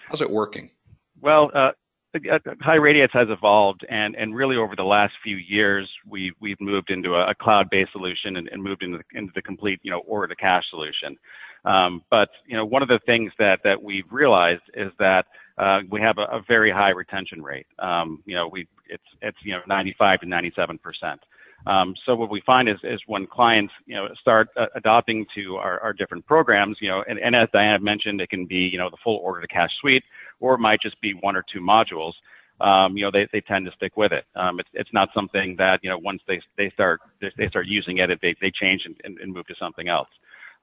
How's 0.08 0.22
it 0.22 0.30
working? 0.30 0.72
Well, 1.20 1.52
uh, 1.54 1.72
HighRadius 2.16 3.12
has 3.12 3.28
evolved, 3.30 3.86
and, 3.90 4.16
and 4.16 4.36
really 4.36 4.56
over 4.58 4.76
the 4.76 4.84
last 4.84 5.14
few 5.24 5.38
years, 5.38 5.90
we, 6.08 6.34
we've 6.40 6.60
moved 6.60 6.90
into 6.90 7.16
a, 7.16 7.30
a 7.30 7.36
cloud-based 7.36 7.92
solution 7.92 8.38
and, 8.38 8.48
and 8.50 8.62
moved 8.64 8.84
into 8.84 9.00
the, 9.00 9.18
into 9.18 9.32
the 9.36 9.42
complete, 9.42 9.80
you 9.84 9.92
know, 9.92 10.00
order 10.00 10.28
to 10.28 10.36
cash 10.36 10.64
solution. 10.70 11.18
Um, 11.66 12.04
but 12.12 12.30
you 12.46 12.56
know, 12.56 12.64
one 12.64 12.84
of 12.84 12.88
the 12.88 13.00
things 13.06 13.32
that 13.40 13.60
that 13.64 13.82
we've 13.82 14.06
realized 14.12 14.62
is 14.76 14.92
that 15.00 15.26
uh, 15.58 15.80
we 15.90 16.00
have 16.00 16.18
a, 16.20 16.24
a, 16.26 16.42
very 16.48 16.72
high 16.72 16.92
retention 16.92 17.42
rate. 17.42 17.66
Um, 17.80 18.22
you 18.26 18.36
know, 18.36 18.48
we 18.48 18.68
it's 18.88 19.04
it's 19.22 19.38
you 19.44 19.54
know 19.54 19.62
95 19.68 20.20
to 20.22 20.26
97 20.28 20.78
percent. 20.78 21.20
Um, 21.68 21.96
so 22.06 22.16
what 22.16 22.30
we 22.30 22.42
find 22.46 22.70
is, 22.70 22.78
is 22.84 23.00
when 23.08 23.26
clients, 23.26 23.74
you 23.88 23.96
know, 23.96 24.08
start 24.22 24.50
uh, 24.56 24.68
adopting 24.76 25.26
to 25.36 25.56
our, 25.56 25.80
our 25.80 25.94
different 25.94 26.26
programs, 26.28 26.78
you 26.80 26.90
know, 26.90 27.04
and, 27.08 27.18
and 27.18 27.36
as 27.36 27.50
Diana 27.52 27.80
mentioned, 27.80 28.22
it 28.22 28.30
can 28.30 28.46
be, 28.46 28.70
you 28.72 28.78
know, 28.78 28.90
the 28.90 28.98
full 29.04 29.18
order 29.18 29.42
to 29.42 29.48
cash 29.48 29.72
suite, 29.82 30.04
or 30.46 30.54
it 30.56 30.60
might 30.70 30.82
just 30.88 30.98
be 31.02 31.12
one 31.28 31.36
or 31.40 31.44
two 31.52 31.60
modules. 31.60 32.14
Um, 32.62 32.96
you 32.96 33.04
know, 33.04 33.12
they, 33.12 33.28
they 33.34 33.42
tend 33.42 33.66
to 33.66 33.72
stick 33.80 33.94
with 33.98 34.12
it. 34.20 34.26
Um, 34.42 34.54
it's, 34.62 34.70
it's 34.82 34.94
not 34.94 35.10
something 35.18 35.56
that, 35.58 35.78
you 35.84 35.90
know, 35.90 35.98
once 35.98 36.22
they, 36.28 36.40
they 36.60 36.70
start, 36.78 37.02
they 37.20 37.48
start 37.54 37.66
using 37.68 37.98
it, 37.98 38.08
they, 38.22 38.34
they 38.40 38.52
change 38.52 38.82
and, 38.86 38.96
and, 39.04 39.14
and 39.22 39.34
move 39.36 39.46
to 39.48 39.56
something 39.60 39.88
else. 39.98 40.08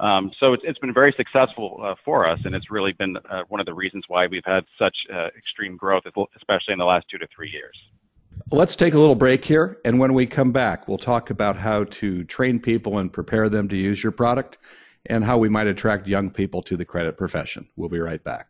Um, 0.00 0.32
so 0.40 0.52
it's, 0.54 0.62
it's 0.66 0.78
been 0.78 0.94
very 0.94 1.14
successful 1.16 1.68
uh, 1.82 1.94
for 2.04 2.18
us, 2.32 2.40
and 2.44 2.54
it's 2.54 2.70
really 2.70 2.92
been 2.92 3.14
uh, 3.28 3.42
one 3.48 3.60
of 3.60 3.66
the 3.66 3.74
reasons 3.74 4.04
why 4.08 4.26
we've 4.26 4.48
had 4.56 4.64
such 4.78 4.96
uh, 5.12 5.28
extreme 5.36 5.76
growth, 5.76 6.04
especially 6.36 6.72
in 6.72 6.78
the 6.78 6.84
last 6.84 7.06
two 7.10 7.18
to 7.18 7.26
three 7.34 7.50
years. 7.50 7.76
Let's 8.50 8.74
take 8.74 8.94
a 8.94 8.98
little 8.98 9.14
break 9.14 9.44
here, 9.44 9.78
and 9.84 10.00
when 10.00 10.14
we 10.14 10.26
come 10.26 10.50
back, 10.50 10.88
we'll 10.88 10.98
talk 11.12 11.30
about 11.30 11.56
how 11.56 11.84
to 12.00 12.24
train 12.24 12.58
people 12.58 12.98
and 12.98 13.12
prepare 13.12 13.48
them 13.48 13.68
to 13.68 13.76
use 13.76 14.02
your 14.02 14.12
product 14.12 14.58
and 15.06 15.24
how 15.24 15.36
we 15.36 15.48
might 15.48 15.66
attract 15.66 16.06
young 16.06 16.30
people 16.30 16.62
to 16.62 16.76
the 16.76 16.84
credit 16.84 17.16
profession. 17.18 17.68
We'll 17.76 17.88
be 17.90 18.00
right 18.00 18.22
back. 18.24 18.46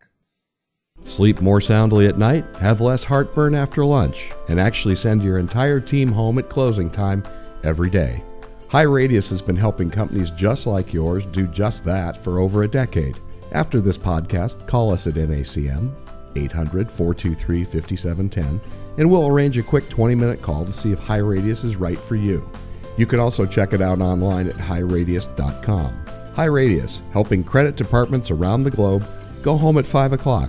Sleep 1.04 1.40
more 1.40 1.61
soundly 1.61 2.06
at 2.06 2.18
night, 2.18 2.44
have 2.56 2.80
less 2.80 3.04
heartburn 3.04 3.54
after 3.54 3.85
lunch, 3.85 4.30
and 4.49 4.61
actually 4.61 4.97
send 4.97 5.23
your 5.23 5.38
entire 5.38 5.80
team 5.80 6.11
home 6.11 6.38
at 6.38 6.49
closing 6.49 6.90
time 6.90 7.23
every 7.64 7.90
day. 7.90 8.23
High 8.68 8.82
Radius 8.82 9.28
has 9.28 9.42
been 9.42 9.56
helping 9.56 9.90
companies 9.90 10.30
just 10.30 10.66
like 10.66 10.94
yours 10.94 11.26
do 11.26 11.47
just 11.47 11.85
that 11.85 12.16
for 12.25 12.38
over 12.38 12.62
a 12.62 12.68
decade. 12.68 13.18
After 13.52 13.80
this 13.80 13.99
podcast, 13.99 14.66
call 14.66 14.90
us 14.90 15.06
at 15.06 15.14
NACM 15.14 15.90
800 16.35 16.90
423 16.90 17.64
5710 17.64 18.61
and 18.99 19.11
we'll 19.11 19.26
arrange 19.26 19.59
a 19.59 19.62
quick 19.62 19.88
20 19.90 20.14
minute 20.14 20.40
call 20.40 20.64
to 20.64 20.73
see 20.73 20.92
if 20.92 20.99
High 20.99 21.18
Radius 21.18 21.64
is 21.64 21.76
right 21.76 21.99
for 21.99 22.16
you. 22.16 22.49
You 22.97 23.06
can 23.06 23.21
also 23.21 23.44
check 23.44 23.73
it 23.73 23.82
out 23.82 24.00
online 24.00 24.49
at 24.49 24.56
highradius.com. 24.56 26.06
High 26.35 26.44
Radius, 26.44 27.02
helping 27.12 27.44
credit 27.44 27.76
departments 27.76 28.30
around 28.30 28.62
the 28.62 28.71
globe 28.71 29.06
go 29.42 29.56
home 29.56 29.76
at 29.76 29.85
5 29.85 30.14
o'clock 30.14 30.49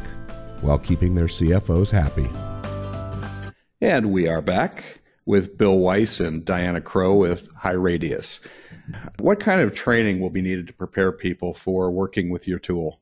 while 0.63 0.79
keeping 0.79 1.15
their 1.15 1.27
CFOs 1.27 1.91
happy. 1.91 2.29
And 3.82 4.12
we 4.12 4.27
are 4.27 4.41
back 4.41 5.01
with 5.25 5.58
Bill 5.58 5.77
Weiss 5.77 6.20
and 6.20 6.43
Diana 6.43 6.82
Crowe 6.82 7.15
with 7.15 7.48
HighRadius. 7.53 8.39
What 9.20 9.39
kind 9.39 9.62
of 9.62 9.75
training 9.75 10.20
will 10.20 10.29
be 10.29 10.41
needed 10.41 10.67
to 10.67 10.74
prepare 10.74 11.12
people 11.12 11.53
for 11.53 11.91
working 11.91 12.29
with 12.29 12.48
your 12.48 12.60
tool? 12.60 13.00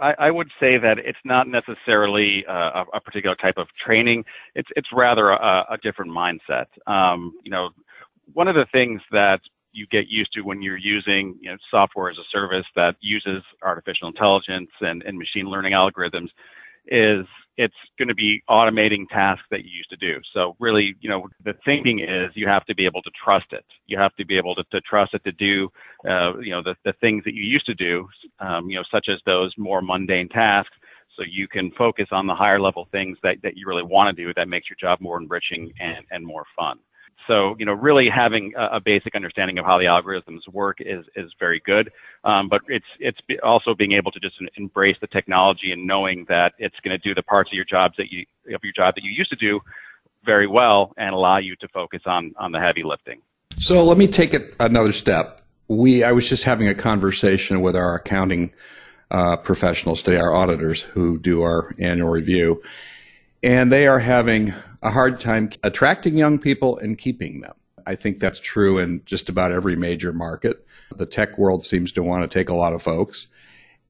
I, 0.00 0.14
I 0.18 0.30
would 0.30 0.48
say 0.58 0.78
that 0.78 0.98
it's 0.98 1.18
not 1.24 1.46
necessarily 1.46 2.44
uh, 2.48 2.52
a, 2.84 2.84
a, 2.94 3.00
particular 3.00 3.36
type 3.36 3.56
of 3.56 3.68
training. 3.84 4.24
It's 4.56 4.68
it's 4.74 4.88
rather 4.92 5.30
a, 5.30 5.64
a 5.70 5.78
different 5.80 6.10
mindset. 6.10 6.66
Um, 6.88 7.32
you 7.44 7.52
know, 7.52 7.70
one 8.32 8.48
of 8.48 8.56
the 8.56 8.66
things 8.72 9.00
that 9.12 9.40
you 9.72 9.86
get 9.86 10.08
used 10.08 10.32
to 10.34 10.42
when 10.42 10.60
you're 10.60 10.76
using 10.76 11.38
you 11.40 11.50
know, 11.50 11.56
software 11.70 12.10
as 12.10 12.18
a 12.18 12.26
service 12.30 12.66
that 12.76 12.96
uses 13.00 13.42
artificial 13.62 14.08
intelligence 14.08 14.70
and, 14.80 15.02
and 15.02 15.16
machine 15.16 15.46
learning 15.46 15.72
algorithms 15.72 16.28
is 16.86 17.26
it's 17.58 17.74
going 17.98 18.08
to 18.08 18.14
be 18.14 18.42
automating 18.48 19.06
tasks 19.10 19.44
that 19.50 19.64
you 19.64 19.70
used 19.70 19.90
to 19.90 19.96
do. 19.96 20.18
So 20.32 20.56
really, 20.58 20.94
you 21.00 21.10
know, 21.10 21.28
the 21.44 21.54
thinking 21.64 22.00
is 22.00 22.30
you 22.34 22.48
have 22.48 22.64
to 22.64 22.74
be 22.74 22.86
able 22.86 23.02
to 23.02 23.10
trust 23.22 23.46
it. 23.52 23.64
You 23.86 23.98
have 23.98 24.14
to 24.16 24.24
be 24.24 24.38
able 24.38 24.54
to, 24.54 24.64
to 24.72 24.80
trust 24.80 25.12
it 25.14 25.22
to 25.24 25.32
do, 25.32 25.68
uh, 26.08 26.38
you 26.38 26.50
know, 26.50 26.62
the, 26.62 26.74
the 26.84 26.94
things 27.00 27.24
that 27.24 27.34
you 27.34 27.42
used 27.42 27.66
to 27.66 27.74
do, 27.74 28.08
um, 28.40 28.70
you 28.70 28.76
know, 28.76 28.84
such 28.90 29.08
as 29.10 29.18
those 29.26 29.52
more 29.58 29.82
mundane 29.82 30.28
tasks. 30.28 30.74
So 31.16 31.24
you 31.30 31.46
can 31.46 31.70
focus 31.72 32.06
on 32.10 32.26
the 32.26 32.34
higher 32.34 32.58
level 32.58 32.88
things 32.90 33.18
that, 33.22 33.36
that 33.42 33.56
you 33.56 33.66
really 33.66 33.82
want 33.82 34.16
to 34.16 34.24
do 34.24 34.32
that 34.34 34.48
makes 34.48 34.70
your 34.70 34.78
job 34.80 34.98
more 35.02 35.20
enriching 35.20 35.70
and, 35.78 36.06
and 36.10 36.24
more 36.24 36.44
fun. 36.56 36.78
So, 37.26 37.56
you 37.58 37.66
know, 37.66 37.72
really 37.72 38.08
having 38.08 38.52
a, 38.56 38.76
a 38.76 38.80
basic 38.80 39.14
understanding 39.14 39.58
of 39.58 39.64
how 39.64 39.78
the 39.78 39.84
algorithms 39.84 40.40
work 40.52 40.78
is, 40.80 41.04
is 41.16 41.32
very 41.38 41.62
good. 41.64 41.90
Um, 42.24 42.48
but 42.48 42.62
it's, 42.68 42.86
it's 42.98 43.18
also 43.42 43.74
being 43.74 43.92
able 43.92 44.10
to 44.12 44.20
just 44.20 44.36
embrace 44.56 44.96
the 45.00 45.06
technology 45.06 45.72
and 45.72 45.86
knowing 45.86 46.26
that 46.28 46.52
it's 46.58 46.76
going 46.84 46.98
to 46.98 47.02
do 47.08 47.14
the 47.14 47.22
parts 47.22 47.50
of 47.50 47.54
your 47.54 47.64
jobs 47.64 47.94
that 47.98 48.10
you, 48.10 48.24
of 48.54 48.60
your 48.62 48.72
job 48.74 48.94
that 48.94 49.04
you 49.04 49.10
used 49.10 49.30
to 49.30 49.36
do 49.36 49.60
very 50.24 50.46
well 50.46 50.92
and 50.96 51.14
allow 51.14 51.38
you 51.38 51.56
to 51.56 51.68
focus 51.68 52.02
on, 52.06 52.32
on 52.38 52.52
the 52.52 52.60
heavy 52.60 52.82
lifting. 52.82 53.20
So 53.58 53.84
let 53.84 53.98
me 53.98 54.06
take 54.08 54.34
it 54.34 54.54
another 54.60 54.92
step. 54.92 55.42
We, 55.68 56.04
I 56.04 56.12
was 56.12 56.28
just 56.28 56.42
having 56.42 56.68
a 56.68 56.74
conversation 56.74 57.60
with 57.60 57.76
our 57.76 57.94
accounting 57.94 58.52
uh, 59.10 59.36
professionals 59.36 60.02
today, 60.02 60.16
our 60.16 60.34
auditors 60.34 60.80
who 60.80 61.18
do 61.18 61.42
our 61.42 61.74
annual 61.78 62.08
review, 62.08 62.62
and 63.42 63.72
they 63.72 63.86
are 63.86 63.98
having 63.98 64.52
a 64.82 64.90
hard 64.90 65.20
time 65.20 65.50
attracting 65.62 66.16
young 66.16 66.38
people 66.38 66.78
and 66.78 66.98
keeping 66.98 67.40
them. 67.40 67.54
I 67.86 67.96
think 67.96 68.20
that's 68.20 68.38
true 68.38 68.78
in 68.78 69.02
just 69.04 69.28
about 69.28 69.52
every 69.52 69.76
major 69.76 70.12
market. 70.12 70.64
The 70.96 71.06
tech 71.06 71.38
world 71.38 71.64
seems 71.64 71.92
to 71.92 72.02
want 72.02 72.22
to 72.22 72.38
take 72.38 72.48
a 72.48 72.54
lot 72.54 72.72
of 72.72 72.82
folks. 72.82 73.26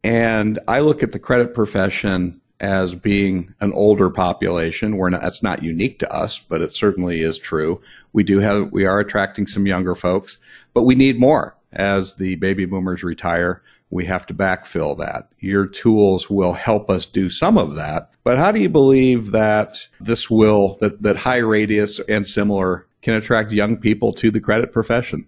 And 0.04 0.58
I 0.66 0.80
look 0.80 1.02
at 1.02 1.12
the 1.12 1.18
credit 1.18 1.54
profession 1.54 2.40
as 2.60 2.94
being 2.94 3.54
an 3.60 3.72
older 3.72 4.08
population. 4.08 4.96
We're 4.96 5.10
not, 5.10 5.22
that's 5.22 5.42
not 5.42 5.62
unique 5.62 5.98
to 5.98 6.12
us, 6.12 6.38
but 6.38 6.62
it 6.62 6.72
certainly 6.72 7.20
is 7.20 7.38
true. 7.38 7.80
We 8.12 8.22
do 8.22 8.38
have, 8.38 8.72
we 8.72 8.86
are 8.86 9.00
attracting 9.00 9.46
some 9.46 9.66
younger 9.66 9.94
folks, 9.94 10.38
but 10.72 10.84
we 10.84 10.94
need 10.94 11.18
more 11.18 11.56
as 11.72 12.14
the 12.14 12.36
baby 12.36 12.64
boomers 12.64 13.02
retire 13.02 13.62
we 13.92 14.06
have 14.06 14.26
to 14.26 14.34
backfill 14.34 14.98
that. 14.98 15.28
Your 15.38 15.66
tools 15.66 16.30
will 16.30 16.54
help 16.54 16.88
us 16.88 17.04
do 17.04 17.28
some 17.28 17.58
of 17.58 17.74
that. 17.74 18.10
But 18.24 18.38
how 18.38 18.50
do 18.50 18.58
you 18.58 18.70
believe 18.70 19.32
that 19.32 19.86
this 20.00 20.30
will, 20.30 20.78
that, 20.80 21.02
that 21.02 21.16
high 21.16 21.36
radius 21.36 22.00
and 22.08 22.26
similar 22.26 22.86
can 23.02 23.14
attract 23.14 23.52
young 23.52 23.76
people 23.76 24.14
to 24.14 24.30
the 24.30 24.40
credit 24.40 24.72
profession? 24.72 25.26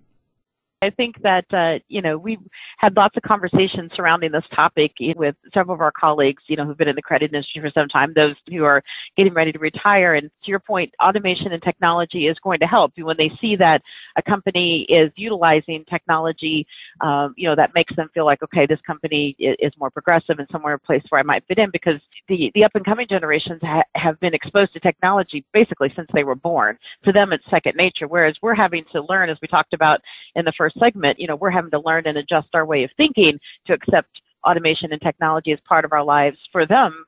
I 0.83 0.91
think 0.91 1.21
that, 1.23 1.47
uh, 1.53 1.79
you 1.89 2.03
know, 2.03 2.19
we've 2.19 2.41
had 2.79 2.95
lots 2.95 3.17
of 3.17 3.23
conversations 3.23 3.91
surrounding 3.97 4.33
this 4.33 4.45
topic 4.55 4.93
with 5.17 5.35
several 5.55 5.75
of 5.75 5.81
our 5.81 5.93
colleagues, 5.93 6.43
you 6.47 6.57
know, 6.57 6.67
who've 6.67 6.77
been 6.77 6.89
in 6.89 6.97
the 6.97 7.03
credit 7.03 7.33
industry 7.33 7.63
for 7.63 7.71
some 7.71 7.89
time, 7.89 8.13
those 8.15 8.35
who 8.51 8.65
are 8.65 8.83
getting 9.17 9.33
ready 9.33 9.51
to 9.51 9.59
retire. 9.59 10.15
And 10.15 10.31
to 10.45 10.51
your 10.51 10.59
point, 10.59 10.93
automation 11.03 11.53
and 11.53 11.63
technology 11.63 12.27
is 12.27 12.37
going 12.43 12.61
to 12.61 12.67
help. 12.67 12.93
When 12.99 13.17
they 13.17 13.31
see 13.41 13.57
that 13.57 13.81
a 14.17 14.23
company 14.23 14.83
is 14.91 15.11
utilizing 15.17 15.85
technology, 15.89 16.67
um, 17.01 17.33
you 17.37 17.49
know, 17.49 17.57
that 17.57 17.71
makes 17.75 17.95
them 17.97 18.11
feel 18.13 18.27
like, 18.27 18.43
okay, 18.43 18.67
this 18.67 18.81
company 18.87 19.35
is 19.39 19.73
more 19.79 19.91
progressive 19.91 20.39
and 20.39 20.49
somewhere 20.53 20.75
a 20.75 20.79
place 20.79 21.03
where 21.09 21.19
I 21.19 21.25
might 21.25 21.45
fit 21.49 21.59
in 21.59 21.71
because 21.71 22.01
the, 22.29 22.51
the 22.55 22.65
up 22.65 22.73
and 22.75 22.85
coming 22.85 23.07
generations 23.09 23.61
ha- 23.63 23.85
have 23.95 24.21
been 24.21 24.35
exposed 24.35 24.75
to 24.75 24.81
technology 24.81 25.45
basically 25.55 25.93
since 25.97 26.09
they 26.13 26.25
were 26.25 26.35
born. 26.35 26.77
To 27.05 27.13
them, 27.13 27.33
it's 27.33 27.45
second 27.49 27.77
nature, 27.77 28.07
whereas 28.07 28.37
we're 28.43 28.55
having 28.55 28.85
to 28.93 29.03
learn, 29.09 29.31
as 29.31 29.39
we 29.41 29.49
talked 29.49 29.73
about 29.73 30.01
in 30.35 30.45
the 30.45 30.53
first 30.59 30.74
segment, 30.79 31.19
you 31.19 31.27
know, 31.27 31.37
we're 31.37 31.51
having 31.51 31.71
to 31.73 31.81
learn 31.81 32.07
and 32.07 32.19
adjust 32.19 32.49
our 32.55 32.65
way 32.65 32.85
of 32.85 32.91
thinking 32.97 33.39
to 33.67 33.73
accept 33.73 34.09
automation 34.47 34.93
and 34.93 35.01
technology 35.01 35.53
as 35.53 35.59
part 35.67 35.85
of 35.85 35.93
our 35.93 36.05
lives. 36.05 36.37
For 36.53 36.67
them, 36.67 37.05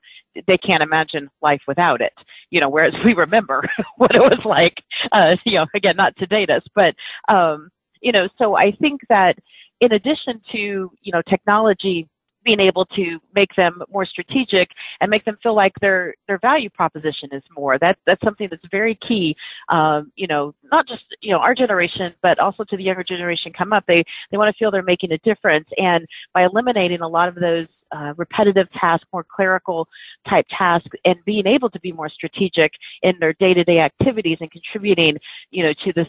they 0.47 0.57
can't 0.57 0.83
imagine 0.83 1.29
life 1.41 1.61
without 1.67 2.01
it. 2.01 2.13
You 2.49 2.61
know, 2.61 2.69
whereas 2.69 2.93
we 3.05 3.13
remember 3.13 3.63
what 3.97 4.15
it 4.15 4.19
was 4.19 4.41
like. 4.45 4.75
Uh, 5.11 5.35
you 5.45 5.53
know, 5.53 5.65
again, 5.75 5.95
not 5.95 6.15
to 6.17 6.25
date 6.25 6.49
us, 6.49 6.63
but 6.75 6.95
um, 7.27 7.69
you 8.01 8.11
know, 8.11 8.27
so 8.37 8.55
I 8.55 8.71
think 8.79 9.01
that 9.09 9.37
in 9.81 9.93
addition 9.93 10.41
to 10.51 10.91
you 11.01 11.11
know 11.11 11.21
technology 11.29 12.07
being 12.47 12.61
able 12.61 12.85
to 12.85 13.19
make 13.35 13.53
them 13.57 13.81
more 13.91 14.05
strategic 14.05 14.69
and 15.01 15.11
make 15.11 15.25
them 15.25 15.37
feel 15.43 15.53
like 15.53 15.73
their 15.81 16.15
their 16.27 16.39
value 16.39 16.69
proposition 16.69 17.27
is 17.33 17.43
more. 17.55 17.77
That 17.77 17.97
that's 18.05 18.23
something 18.23 18.47
that's 18.49 18.63
very 18.71 18.97
key. 19.05 19.35
Um, 19.67 20.13
you 20.15 20.27
know, 20.27 20.55
not 20.71 20.87
just 20.87 21.03
you 21.21 21.33
know 21.33 21.39
our 21.39 21.53
generation, 21.53 22.13
but 22.21 22.39
also 22.39 22.63
to 22.63 22.77
the 22.77 22.83
younger 22.83 23.03
generation 23.03 23.51
come 23.51 23.73
up. 23.73 23.83
They 23.85 24.01
they 24.31 24.37
want 24.37 24.53
to 24.53 24.57
feel 24.57 24.71
they're 24.71 24.81
making 24.81 25.11
a 25.11 25.17
difference, 25.19 25.67
and 25.77 26.07
by 26.33 26.45
eliminating 26.45 27.01
a 27.01 27.07
lot 27.07 27.27
of 27.27 27.35
those 27.35 27.67
uh, 27.91 28.13
repetitive 28.17 28.67
tasks, 28.71 29.05
more 29.11 29.25
clerical 29.29 29.87
type 30.29 30.45
tasks, 30.57 30.95
and 31.03 31.17
being 31.25 31.47
able 31.47 31.69
to 31.69 31.79
be 31.81 31.91
more 31.91 32.09
strategic 32.09 32.71
in 33.03 33.13
their 33.19 33.33
day-to-day 33.33 33.79
activities 33.79 34.37
and 34.39 34.51
contributing, 34.51 35.17
you 35.51 35.63
know, 35.63 35.73
to 35.85 35.91
this 35.93 36.07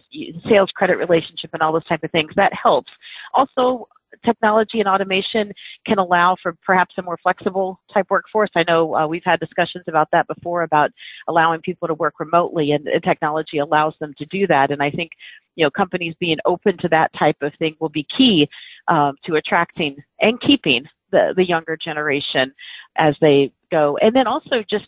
sales 0.48 0.70
credit 0.74 0.96
relationship 0.98 1.50
and 1.52 1.62
all 1.62 1.72
those 1.72 1.86
type 1.86 2.02
of 2.04 2.10
things. 2.10 2.30
That 2.36 2.52
helps. 2.52 2.90
Also, 3.34 3.88
technology 4.24 4.80
and 4.80 4.88
automation 4.88 5.52
can 5.86 5.98
allow 5.98 6.36
for 6.42 6.54
perhaps 6.64 6.94
a 6.98 7.02
more 7.02 7.18
flexible 7.22 7.80
type 7.92 8.06
workforce. 8.10 8.50
I 8.54 8.64
know 8.66 8.94
uh, 8.94 9.06
we've 9.06 9.24
had 9.24 9.40
discussions 9.40 9.84
about 9.86 10.08
that 10.12 10.26
before 10.26 10.62
about 10.62 10.90
allowing 11.28 11.60
people 11.60 11.88
to 11.88 11.94
work 11.94 12.14
remotely, 12.18 12.72
and, 12.72 12.86
and 12.88 13.02
technology 13.02 13.58
allows 13.58 13.94
them 14.00 14.14
to 14.18 14.26
do 14.26 14.46
that. 14.46 14.70
And 14.70 14.82
I 14.82 14.90
think 14.90 15.12
you 15.56 15.64
know 15.64 15.70
companies 15.70 16.14
being 16.20 16.38
open 16.44 16.76
to 16.78 16.88
that 16.88 17.10
type 17.18 17.36
of 17.42 17.52
thing 17.58 17.76
will 17.80 17.88
be 17.88 18.06
key 18.16 18.48
um, 18.88 19.16
to 19.24 19.36
attracting 19.36 19.96
and 20.20 20.40
keeping 20.40 20.84
the 21.10 21.32
the 21.36 21.46
younger 21.46 21.76
generation 21.76 22.52
as 22.96 23.14
they 23.20 23.52
go. 23.70 23.96
And 23.98 24.14
then 24.14 24.26
also 24.26 24.62
just 24.68 24.86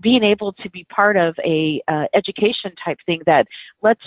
being 0.00 0.24
able 0.24 0.52
to 0.52 0.70
be 0.70 0.84
part 0.84 1.16
of 1.16 1.34
a 1.44 1.80
uh, 1.88 2.06
education 2.14 2.72
type 2.84 2.98
thing 3.06 3.22
that 3.26 3.46
lets 3.82 4.02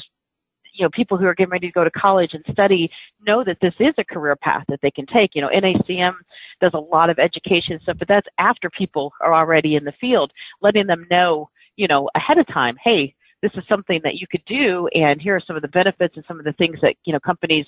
you 0.78 0.86
know, 0.86 0.90
people 0.90 1.18
who 1.18 1.26
are 1.26 1.34
getting 1.34 1.52
ready 1.52 1.68
to 1.68 1.74
go 1.74 1.84
to 1.84 1.92
college 1.92 2.34
and 2.34 2.44
study 2.52 2.90
know 3.26 3.44
that 3.44 3.58
this 3.62 3.74
is 3.80 3.94
a 3.98 4.04
career 4.04 4.36
path 4.36 4.64
that 4.70 4.80
they 4.82 4.92
can 4.92 5.06
take. 5.08 5.32
You 5.34 5.42
know, 5.42 5.50
NACM 5.50 6.14
does 6.62 6.72
a 6.74 6.80
lot 6.80 7.10
of 7.10 7.20
education 7.20 7.80
stuff, 7.82 7.98
but 8.00 8.08
that's 8.08 8.28
after 8.38 8.70
people 8.70 9.12
are 9.22 9.34
already 9.34 9.76
in 9.76 9.84
the 9.84 9.94
field, 10.00 10.32
letting 10.62 10.88
them 10.88 11.06
know, 11.10 11.50
you 11.76 11.88
know, 11.88 12.10
ahead 12.16 12.38
of 12.38 12.48
time, 12.48 12.78
hey, 12.84 13.14
this 13.42 13.52
is 13.56 13.64
something 13.70 14.00
that 14.04 14.16
you 14.16 14.28
could 14.30 14.44
do 14.48 14.88
and 14.94 15.22
here 15.22 15.36
are 15.36 15.42
some 15.46 15.56
of 15.56 15.62
the 15.62 15.68
benefits 15.68 16.16
and 16.16 16.26
some 16.28 16.40
of 16.40 16.46
the 16.46 16.54
things 16.54 16.78
that 16.82 16.96
you 17.06 17.14
know 17.14 17.20
companies 17.20 17.66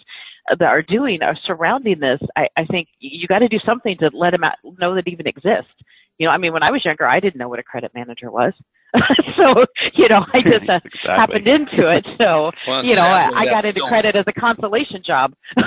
uh, 0.52 0.56
that 0.56 0.68
are 0.68 0.82
doing 0.82 1.22
are 1.22 1.38
surrounding 1.46 2.00
this 2.00 2.20
i, 2.36 2.48
I 2.58 2.66
think 2.66 2.88
you 3.00 3.28
got 3.28 3.40
to 3.40 3.48
do 3.48 3.60
something 3.66 3.96
to 4.00 4.10
let 4.14 4.32
them 4.32 4.44
out, 4.44 4.56
know 4.80 4.96
that 4.96 5.08
even 5.08 5.28
exists 5.28 5.72
you 6.20 6.28
know 6.28 6.32
i 6.32 6.38
mean 6.38 6.54
when 6.54 6.64
i 6.64 6.72
was 6.72 6.86
younger 6.86 7.08
i 7.08 7.20
didn't 7.20 7.40
know 7.40 7.50
what 7.50 7.60
a 7.60 7.64
credit 7.64 7.92
manager 7.96 8.30
was 8.30 8.54
so 9.38 9.66
you 9.94 10.08
know, 10.08 10.26
I 10.34 10.42
just 10.42 10.70
uh, 10.70 10.80
exactly. 10.86 10.90
happened 11.06 11.48
into 11.48 11.92
it. 11.92 12.06
So 12.18 12.52
well, 12.68 12.86
you 12.86 12.96
know, 12.96 13.04
I, 13.04 13.30
I 13.34 13.46
got 13.46 13.66
into 13.66 13.82
credit 13.82 14.16
as 14.16 14.26
a 14.28 14.34
consolation 14.34 15.04
job. 15.06 15.34
so, 15.60 15.66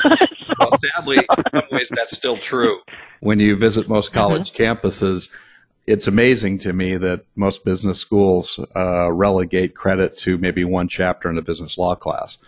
well, 0.59 0.79
sadly, 0.97 1.19
in 1.19 1.25
some 1.61 1.65
ways, 1.71 1.91
that's 1.95 2.17
still 2.17 2.37
true. 2.37 2.81
When 3.21 3.39
you 3.39 3.57
visit 3.57 3.89
most 3.89 4.11
mm-hmm. 4.11 4.19
college 4.19 4.53
mm-hmm. 4.53 4.63
campuses, 4.63 5.29
it's 5.87 6.07
amazing 6.07 6.59
to 6.61 6.73
me 6.73 6.97
that 6.97 7.25
most 7.37 7.65
business 7.65 7.99
schools 7.99 8.59
uh, 8.75 9.13
relegate 9.13 9.75
credit 9.75 10.17
to 10.19 10.39
maybe 10.39 10.65
one 10.65 10.89
chapter 10.89 11.31
in 11.31 11.39
a 11.39 11.43
business 11.43 11.79
law 11.79 11.95
class. 11.95 12.39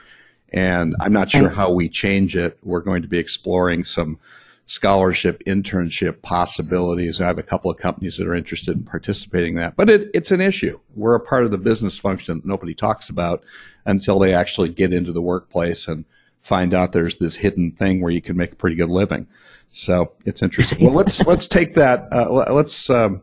And 0.52 0.94
I'm 1.00 1.12
not 1.12 1.30
sure 1.30 1.48
how 1.48 1.72
we 1.72 1.88
change 1.88 2.36
it. 2.36 2.58
We're 2.62 2.80
going 2.80 3.02
to 3.02 3.08
be 3.08 3.18
exploring 3.18 3.82
some 3.82 4.20
scholarship 4.66 5.42
internship 5.46 6.22
possibilities. 6.22 7.20
I 7.20 7.26
have 7.26 7.38
a 7.38 7.42
couple 7.42 7.70
of 7.70 7.76
companies 7.76 8.16
that 8.16 8.26
are 8.26 8.34
interested 8.34 8.76
in 8.76 8.84
participating 8.84 9.54
in 9.54 9.60
that, 9.60 9.76
but 9.76 9.90
it, 9.90 10.10
it's 10.14 10.30
an 10.30 10.40
issue. 10.40 10.78
We're 10.94 11.14
a 11.14 11.20
part 11.20 11.44
of 11.44 11.50
the 11.50 11.58
business 11.58 11.98
function 11.98 12.38
that 12.38 12.46
nobody 12.46 12.74
talks 12.74 13.08
about 13.08 13.44
until 13.84 14.18
they 14.18 14.32
actually 14.32 14.70
get 14.70 14.92
into 14.92 15.12
the 15.12 15.20
workplace 15.22 15.86
and 15.86 16.04
find 16.40 16.74
out 16.74 16.92
there's 16.92 17.16
this 17.16 17.36
hidden 17.36 17.72
thing 17.72 18.00
where 18.00 18.12
you 18.12 18.22
can 18.22 18.36
make 18.36 18.52
a 18.52 18.56
pretty 18.56 18.76
good 18.76 18.90
living. 18.90 19.26
So 19.70 20.12
it's 20.24 20.42
interesting. 20.42 20.84
Well, 20.84 20.94
let's 20.94 21.20
let's 21.26 21.46
take 21.46 21.74
that. 21.74 22.08
Uh, 22.12 22.30
let's 22.52 22.88
um, 22.88 23.22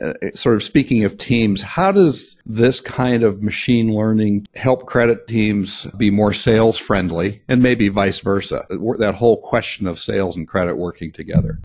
uh, 0.00 0.12
sort 0.34 0.56
of 0.56 0.62
speaking 0.62 1.04
of 1.04 1.18
teams, 1.18 1.60
how 1.60 1.92
does 1.92 2.36
this 2.46 2.80
kind 2.80 3.22
of 3.22 3.42
machine 3.42 3.94
learning 3.94 4.46
help 4.54 4.86
credit 4.86 5.28
teams 5.28 5.86
be 5.96 6.10
more 6.10 6.32
sales 6.32 6.78
friendly 6.78 7.42
and 7.48 7.62
maybe 7.62 7.88
vice 7.88 8.20
versa? 8.20 8.64
That 8.98 9.14
whole 9.14 9.40
question 9.42 9.86
of 9.86 9.98
sales 9.98 10.36
and 10.36 10.48
credit 10.48 10.76
working 10.76 11.12
together. 11.12 11.60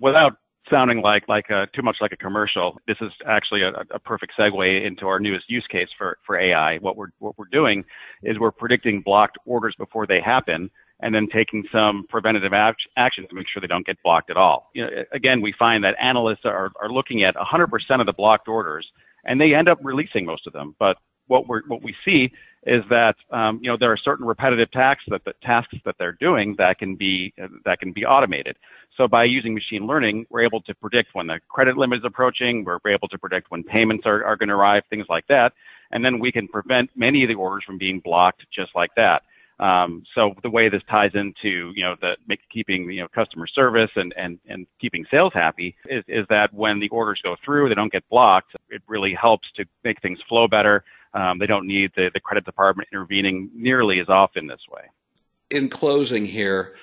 Without 0.00 0.32
sounding 0.70 1.00
like 1.02 1.28
like 1.28 1.46
a, 1.50 1.66
too 1.74 1.82
much 1.82 1.96
like 2.00 2.12
a 2.12 2.16
commercial, 2.16 2.80
this 2.86 2.96
is 3.00 3.10
actually 3.26 3.62
a, 3.62 3.72
a 3.94 3.98
perfect 3.98 4.32
segue 4.38 4.86
into 4.86 5.06
our 5.06 5.20
newest 5.20 5.48
use 5.48 5.66
case 5.70 5.88
for, 5.96 6.18
for 6.26 6.38
AI. 6.38 6.78
What 6.78 6.96
we're 6.96 7.08
what 7.18 7.38
we're 7.38 7.46
doing 7.50 7.84
is 8.22 8.38
we're 8.38 8.50
predicting 8.50 9.02
blocked 9.04 9.38
orders 9.46 9.74
before 9.78 10.06
they 10.06 10.20
happen 10.20 10.70
and 11.00 11.14
then 11.14 11.28
taking 11.32 11.64
some 11.70 12.06
preventative 12.08 12.52
action 12.52 13.28
to 13.28 13.34
make 13.34 13.46
sure 13.48 13.60
they 13.60 13.66
don't 13.66 13.86
get 13.86 14.02
blocked 14.02 14.30
at 14.30 14.36
all. 14.36 14.70
You 14.74 14.84
know, 14.84 14.90
again, 15.12 15.40
we 15.40 15.54
find 15.58 15.84
that 15.84 15.94
analysts 16.00 16.44
are, 16.44 16.72
are 16.80 16.90
looking 16.90 17.22
at 17.22 17.34
100% 17.36 17.68
of 18.00 18.06
the 18.06 18.12
blocked 18.12 18.48
orders, 18.48 18.86
and 19.24 19.40
they 19.40 19.54
end 19.54 19.68
up 19.68 19.78
releasing 19.82 20.24
most 20.24 20.46
of 20.46 20.52
them. 20.52 20.74
But 20.78 20.96
what 21.28 21.48
we 21.48 21.60
what 21.68 21.82
we 21.82 21.94
see 22.04 22.32
is 22.66 22.82
that 22.90 23.14
um, 23.30 23.60
you 23.62 23.70
know 23.70 23.76
there 23.78 23.92
are 23.92 23.96
certain 23.96 24.26
repetitive 24.26 24.70
tasks 24.72 25.04
that 25.08 25.24
the 25.24 25.32
tasks 25.42 25.76
that 25.84 25.94
they're 25.98 26.16
doing 26.20 26.54
that 26.58 26.78
can 26.78 26.96
be 26.96 27.32
uh, 27.42 27.46
that 27.64 27.78
can 27.78 27.92
be 27.92 28.04
automated. 28.04 28.56
So 28.96 29.06
by 29.06 29.24
using 29.24 29.54
machine 29.54 29.86
learning, 29.86 30.26
we're 30.30 30.42
able 30.42 30.60
to 30.62 30.74
predict 30.74 31.10
when 31.12 31.28
the 31.28 31.38
credit 31.48 31.76
limit 31.76 31.98
is 31.98 32.04
approaching. 32.04 32.64
We're 32.64 32.80
able 32.90 33.08
to 33.08 33.18
predict 33.18 33.50
when 33.50 33.62
payments 33.62 34.04
are, 34.06 34.24
are 34.24 34.36
going 34.36 34.48
to 34.48 34.54
arrive, 34.54 34.82
things 34.90 35.06
like 35.08 35.26
that, 35.28 35.52
and 35.92 36.04
then 36.04 36.18
we 36.18 36.32
can 36.32 36.48
prevent 36.48 36.90
many 36.96 37.22
of 37.22 37.28
the 37.28 37.34
orders 37.34 37.62
from 37.64 37.78
being 37.78 38.00
blocked 38.00 38.44
just 38.52 38.70
like 38.74 38.90
that. 38.96 39.22
Um, 39.60 40.04
so 40.14 40.34
the 40.42 40.50
way 40.50 40.68
this 40.68 40.82
ties 40.88 41.10
into, 41.14 41.72
you 41.74 41.82
know, 41.82 41.96
the 42.00 42.16
make, 42.28 42.40
keeping, 42.52 42.90
you 42.90 43.00
know, 43.00 43.08
customer 43.08 43.46
service 43.46 43.90
and, 43.96 44.14
and, 44.16 44.38
and 44.48 44.66
keeping 44.80 45.04
sales 45.10 45.32
happy 45.34 45.76
is, 45.88 46.04
is 46.06 46.26
that 46.28 46.54
when 46.54 46.78
the 46.78 46.88
orders 46.90 47.20
go 47.22 47.34
through, 47.44 47.68
they 47.68 47.74
don't 47.74 47.92
get 47.92 48.08
blocked. 48.08 48.54
It 48.70 48.82
really 48.86 49.14
helps 49.14 49.48
to 49.56 49.64
make 49.82 50.00
things 50.00 50.20
flow 50.28 50.46
better. 50.46 50.84
Um, 51.12 51.38
they 51.38 51.46
don't 51.46 51.66
need 51.66 51.90
the, 51.96 52.10
the 52.14 52.20
credit 52.20 52.44
department 52.44 52.88
intervening 52.92 53.50
nearly 53.54 53.98
as 53.98 54.08
often 54.08 54.46
this 54.46 54.60
way. 54.70 54.82
In 55.50 55.68
closing 55.68 56.26
here, 56.26 56.74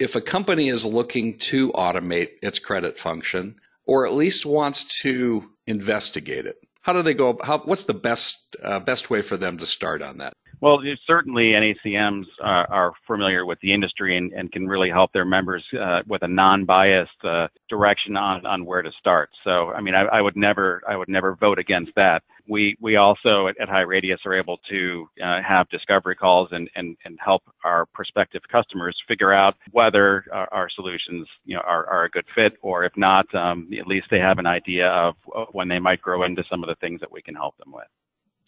if 0.00 0.16
a 0.16 0.20
company 0.20 0.68
is 0.68 0.84
looking 0.84 1.36
to 1.36 1.70
automate 1.72 2.30
its 2.42 2.58
credit 2.58 2.98
function 2.98 3.56
or 3.86 4.06
at 4.06 4.14
least 4.14 4.44
wants 4.44 5.00
to 5.02 5.50
investigate 5.66 6.46
it, 6.46 6.56
how 6.80 6.92
do 6.92 7.02
they 7.02 7.14
go? 7.14 7.38
How, 7.42 7.58
what's 7.58 7.84
the 7.86 7.94
best 7.94 8.56
uh, 8.62 8.80
best 8.80 9.08
way 9.08 9.22
for 9.22 9.36
them 9.36 9.56
to 9.58 9.66
start 9.66 10.02
on 10.02 10.18
that? 10.18 10.34
Well, 10.60 10.80
certainly 11.06 11.52
NACMs 11.52 12.24
are, 12.42 12.70
are 12.70 12.92
familiar 13.06 13.44
with 13.44 13.58
the 13.60 13.72
industry 13.72 14.16
and, 14.16 14.32
and, 14.32 14.50
can 14.52 14.66
really 14.66 14.90
help 14.90 15.12
their 15.12 15.24
members 15.24 15.64
uh, 15.78 16.00
with 16.06 16.22
a 16.22 16.28
non-biased 16.28 17.24
uh, 17.24 17.48
direction 17.68 18.16
on, 18.16 18.46
on 18.46 18.64
where 18.64 18.82
to 18.82 18.90
start. 18.98 19.30
So, 19.42 19.72
I 19.72 19.80
mean, 19.80 19.94
I, 19.94 20.02
I, 20.04 20.20
would 20.20 20.36
never, 20.36 20.82
I 20.88 20.96
would 20.96 21.08
never 21.08 21.34
vote 21.34 21.58
against 21.58 21.92
that. 21.96 22.22
We, 22.48 22.76
we 22.80 22.96
also 22.96 23.48
at, 23.48 23.60
at 23.60 23.68
HighRadius 23.68 24.24
are 24.26 24.34
able 24.34 24.58
to 24.70 25.08
uh, 25.22 25.40
have 25.42 25.68
discovery 25.70 26.14
calls 26.14 26.48
and, 26.52 26.70
and, 26.76 26.96
and 27.04 27.18
help 27.24 27.42
our 27.64 27.86
prospective 27.86 28.42
customers 28.50 28.96
figure 29.08 29.32
out 29.32 29.56
whether 29.72 30.24
our, 30.32 30.48
our 30.52 30.68
solutions, 30.74 31.26
you 31.44 31.56
know, 31.56 31.62
are, 31.66 31.86
are 31.86 32.04
a 32.04 32.10
good 32.10 32.26
fit, 32.34 32.54
or 32.62 32.84
if 32.84 32.92
not, 32.96 33.32
um, 33.34 33.68
at 33.78 33.86
least 33.86 34.06
they 34.10 34.18
have 34.18 34.38
an 34.38 34.46
idea 34.46 34.88
of 34.88 35.14
when 35.52 35.68
they 35.68 35.78
might 35.78 36.00
grow 36.00 36.22
into 36.24 36.44
some 36.50 36.62
of 36.62 36.68
the 36.68 36.76
things 36.76 37.00
that 37.00 37.12
we 37.12 37.22
can 37.22 37.34
help 37.34 37.56
them 37.58 37.72
with. 37.72 37.86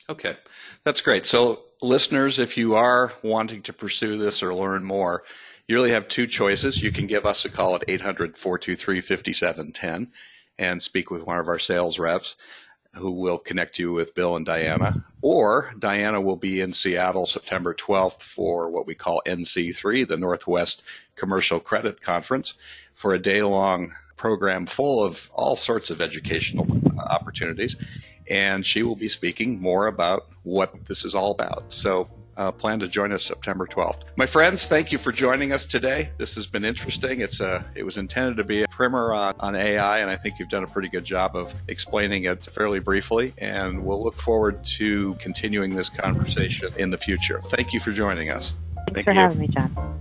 Okay, 0.08 0.36
that's 0.84 1.00
great. 1.00 1.26
So, 1.26 1.62
listeners, 1.82 2.38
if 2.38 2.56
you 2.56 2.74
are 2.76 3.12
wanting 3.22 3.62
to 3.62 3.72
pursue 3.72 4.16
this 4.16 4.40
or 4.40 4.54
learn 4.54 4.84
more, 4.84 5.24
you 5.66 5.74
really 5.74 5.90
have 5.90 6.06
two 6.06 6.28
choices. 6.28 6.80
You 6.80 6.92
can 6.92 7.08
give 7.08 7.26
us 7.26 7.44
a 7.44 7.50
call 7.50 7.74
at 7.74 7.84
800 7.88 8.38
423 8.38 9.00
5710 9.00 10.12
and 10.58 10.80
speak 10.80 11.10
with 11.10 11.26
one 11.26 11.38
of 11.38 11.48
our 11.48 11.58
sales 11.58 11.98
reps 11.98 12.36
who 12.94 13.10
will 13.10 13.38
connect 13.38 13.80
you 13.80 13.92
with 13.92 14.14
Bill 14.14 14.36
and 14.36 14.46
Diana. 14.46 15.04
Or 15.22 15.74
Diana 15.76 16.20
will 16.20 16.36
be 16.36 16.60
in 16.60 16.72
Seattle 16.72 17.26
September 17.26 17.74
12th 17.74 18.22
for 18.22 18.70
what 18.70 18.86
we 18.86 18.94
call 18.94 19.22
NC3, 19.26 20.06
the 20.06 20.16
Northwest 20.16 20.82
Commercial 21.16 21.58
Credit 21.58 22.00
Conference, 22.00 22.54
for 22.94 23.12
a 23.12 23.18
day 23.18 23.42
long 23.42 23.92
program 24.16 24.66
full 24.66 25.04
of 25.04 25.30
all 25.34 25.56
sorts 25.56 25.90
of 25.90 26.00
educational 26.00 26.66
opportunities 26.96 27.76
and 28.30 28.64
she 28.64 28.82
will 28.82 28.96
be 28.96 29.08
speaking 29.08 29.60
more 29.60 29.86
about 29.86 30.28
what 30.42 30.84
this 30.86 31.04
is 31.04 31.14
all 31.14 31.32
about. 31.32 31.72
So 31.72 32.08
uh, 32.36 32.52
plan 32.52 32.78
to 32.78 32.88
join 32.88 33.12
us 33.12 33.24
September 33.24 33.66
12th. 33.66 34.02
My 34.16 34.26
friends, 34.26 34.66
thank 34.66 34.92
you 34.92 34.98
for 34.98 35.12
joining 35.12 35.52
us 35.52 35.64
today. 35.64 36.10
This 36.18 36.34
has 36.34 36.46
been 36.46 36.64
interesting. 36.64 37.20
It's 37.20 37.40
a, 37.40 37.64
it 37.74 37.82
was 37.82 37.96
intended 37.96 38.36
to 38.36 38.44
be 38.44 38.62
a 38.62 38.68
primer 38.68 39.14
on, 39.14 39.34
on 39.40 39.56
AI, 39.56 40.00
and 40.00 40.10
I 40.10 40.16
think 40.16 40.38
you've 40.38 40.48
done 40.48 40.64
a 40.64 40.66
pretty 40.66 40.88
good 40.88 41.04
job 41.04 41.34
of 41.34 41.54
explaining 41.68 42.24
it 42.24 42.44
fairly 42.44 42.78
briefly. 42.78 43.32
And 43.38 43.84
we'll 43.84 44.02
look 44.02 44.14
forward 44.14 44.64
to 44.64 45.14
continuing 45.14 45.74
this 45.74 45.88
conversation 45.88 46.70
in 46.78 46.90
the 46.90 46.98
future. 46.98 47.40
Thank 47.46 47.72
you 47.72 47.80
for 47.80 47.92
joining 47.92 48.30
us. 48.30 48.52
Thanks 48.74 48.92
thank 48.92 49.04
for 49.06 49.12
you. 49.12 49.20
having 49.20 49.38
me, 49.38 49.48
John. 49.48 50.00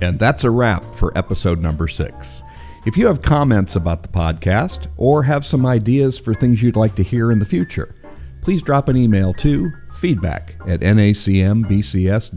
And 0.00 0.18
that's 0.18 0.42
a 0.42 0.50
wrap 0.50 0.84
for 0.96 1.16
episode 1.16 1.60
number 1.60 1.86
six. 1.86 2.42
If 2.84 2.96
you 2.96 3.06
have 3.06 3.22
comments 3.22 3.76
about 3.76 4.02
the 4.02 4.08
podcast 4.08 4.88
or 4.96 5.22
have 5.22 5.46
some 5.46 5.64
ideas 5.64 6.18
for 6.18 6.34
things 6.34 6.60
you'd 6.60 6.74
like 6.74 6.96
to 6.96 7.04
hear 7.04 7.30
in 7.30 7.38
the 7.38 7.44
future, 7.44 7.94
please 8.40 8.60
drop 8.60 8.88
an 8.88 8.96
email 8.96 9.32
to 9.34 9.70
feedback 9.94 10.56
at 10.66 10.80
nacmbcs.org. 10.80 12.32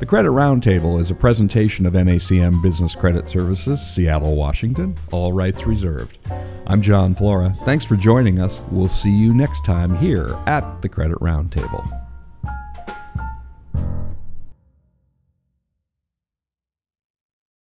The 0.00 0.06
Credit 0.06 0.30
Roundtable 0.30 1.00
is 1.00 1.12
a 1.12 1.14
presentation 1.14 1.86
of 1.86 1.92
NACM 1.92 2.60
Business 2.60 2.96
Credit 2.96 3.28
Services, 3.28 3.80
Seattle, 3.80 4.34
Washington, 4.34 4.96
all 5.12 5.32
rights 5.32 5.64
reserved. 5.64 6.18
I'm 6.66 6.82
John 6.82 7.14
Flora. 7.14 7.52
Thanks 7.64 7.84
for 7.84 7.94
joining 7.96 8.40
us. 8.40 8.60
We'll 8.72 8.88
see 8.88 9.10
you 9.10 9.32
next 9.32 9.64
time 9.64 9.96
here 9.96 10.36
at 10.46 10.82
the 10.82 10.88
Credit 10.88 11.18
Roundtable. 11.18 12.07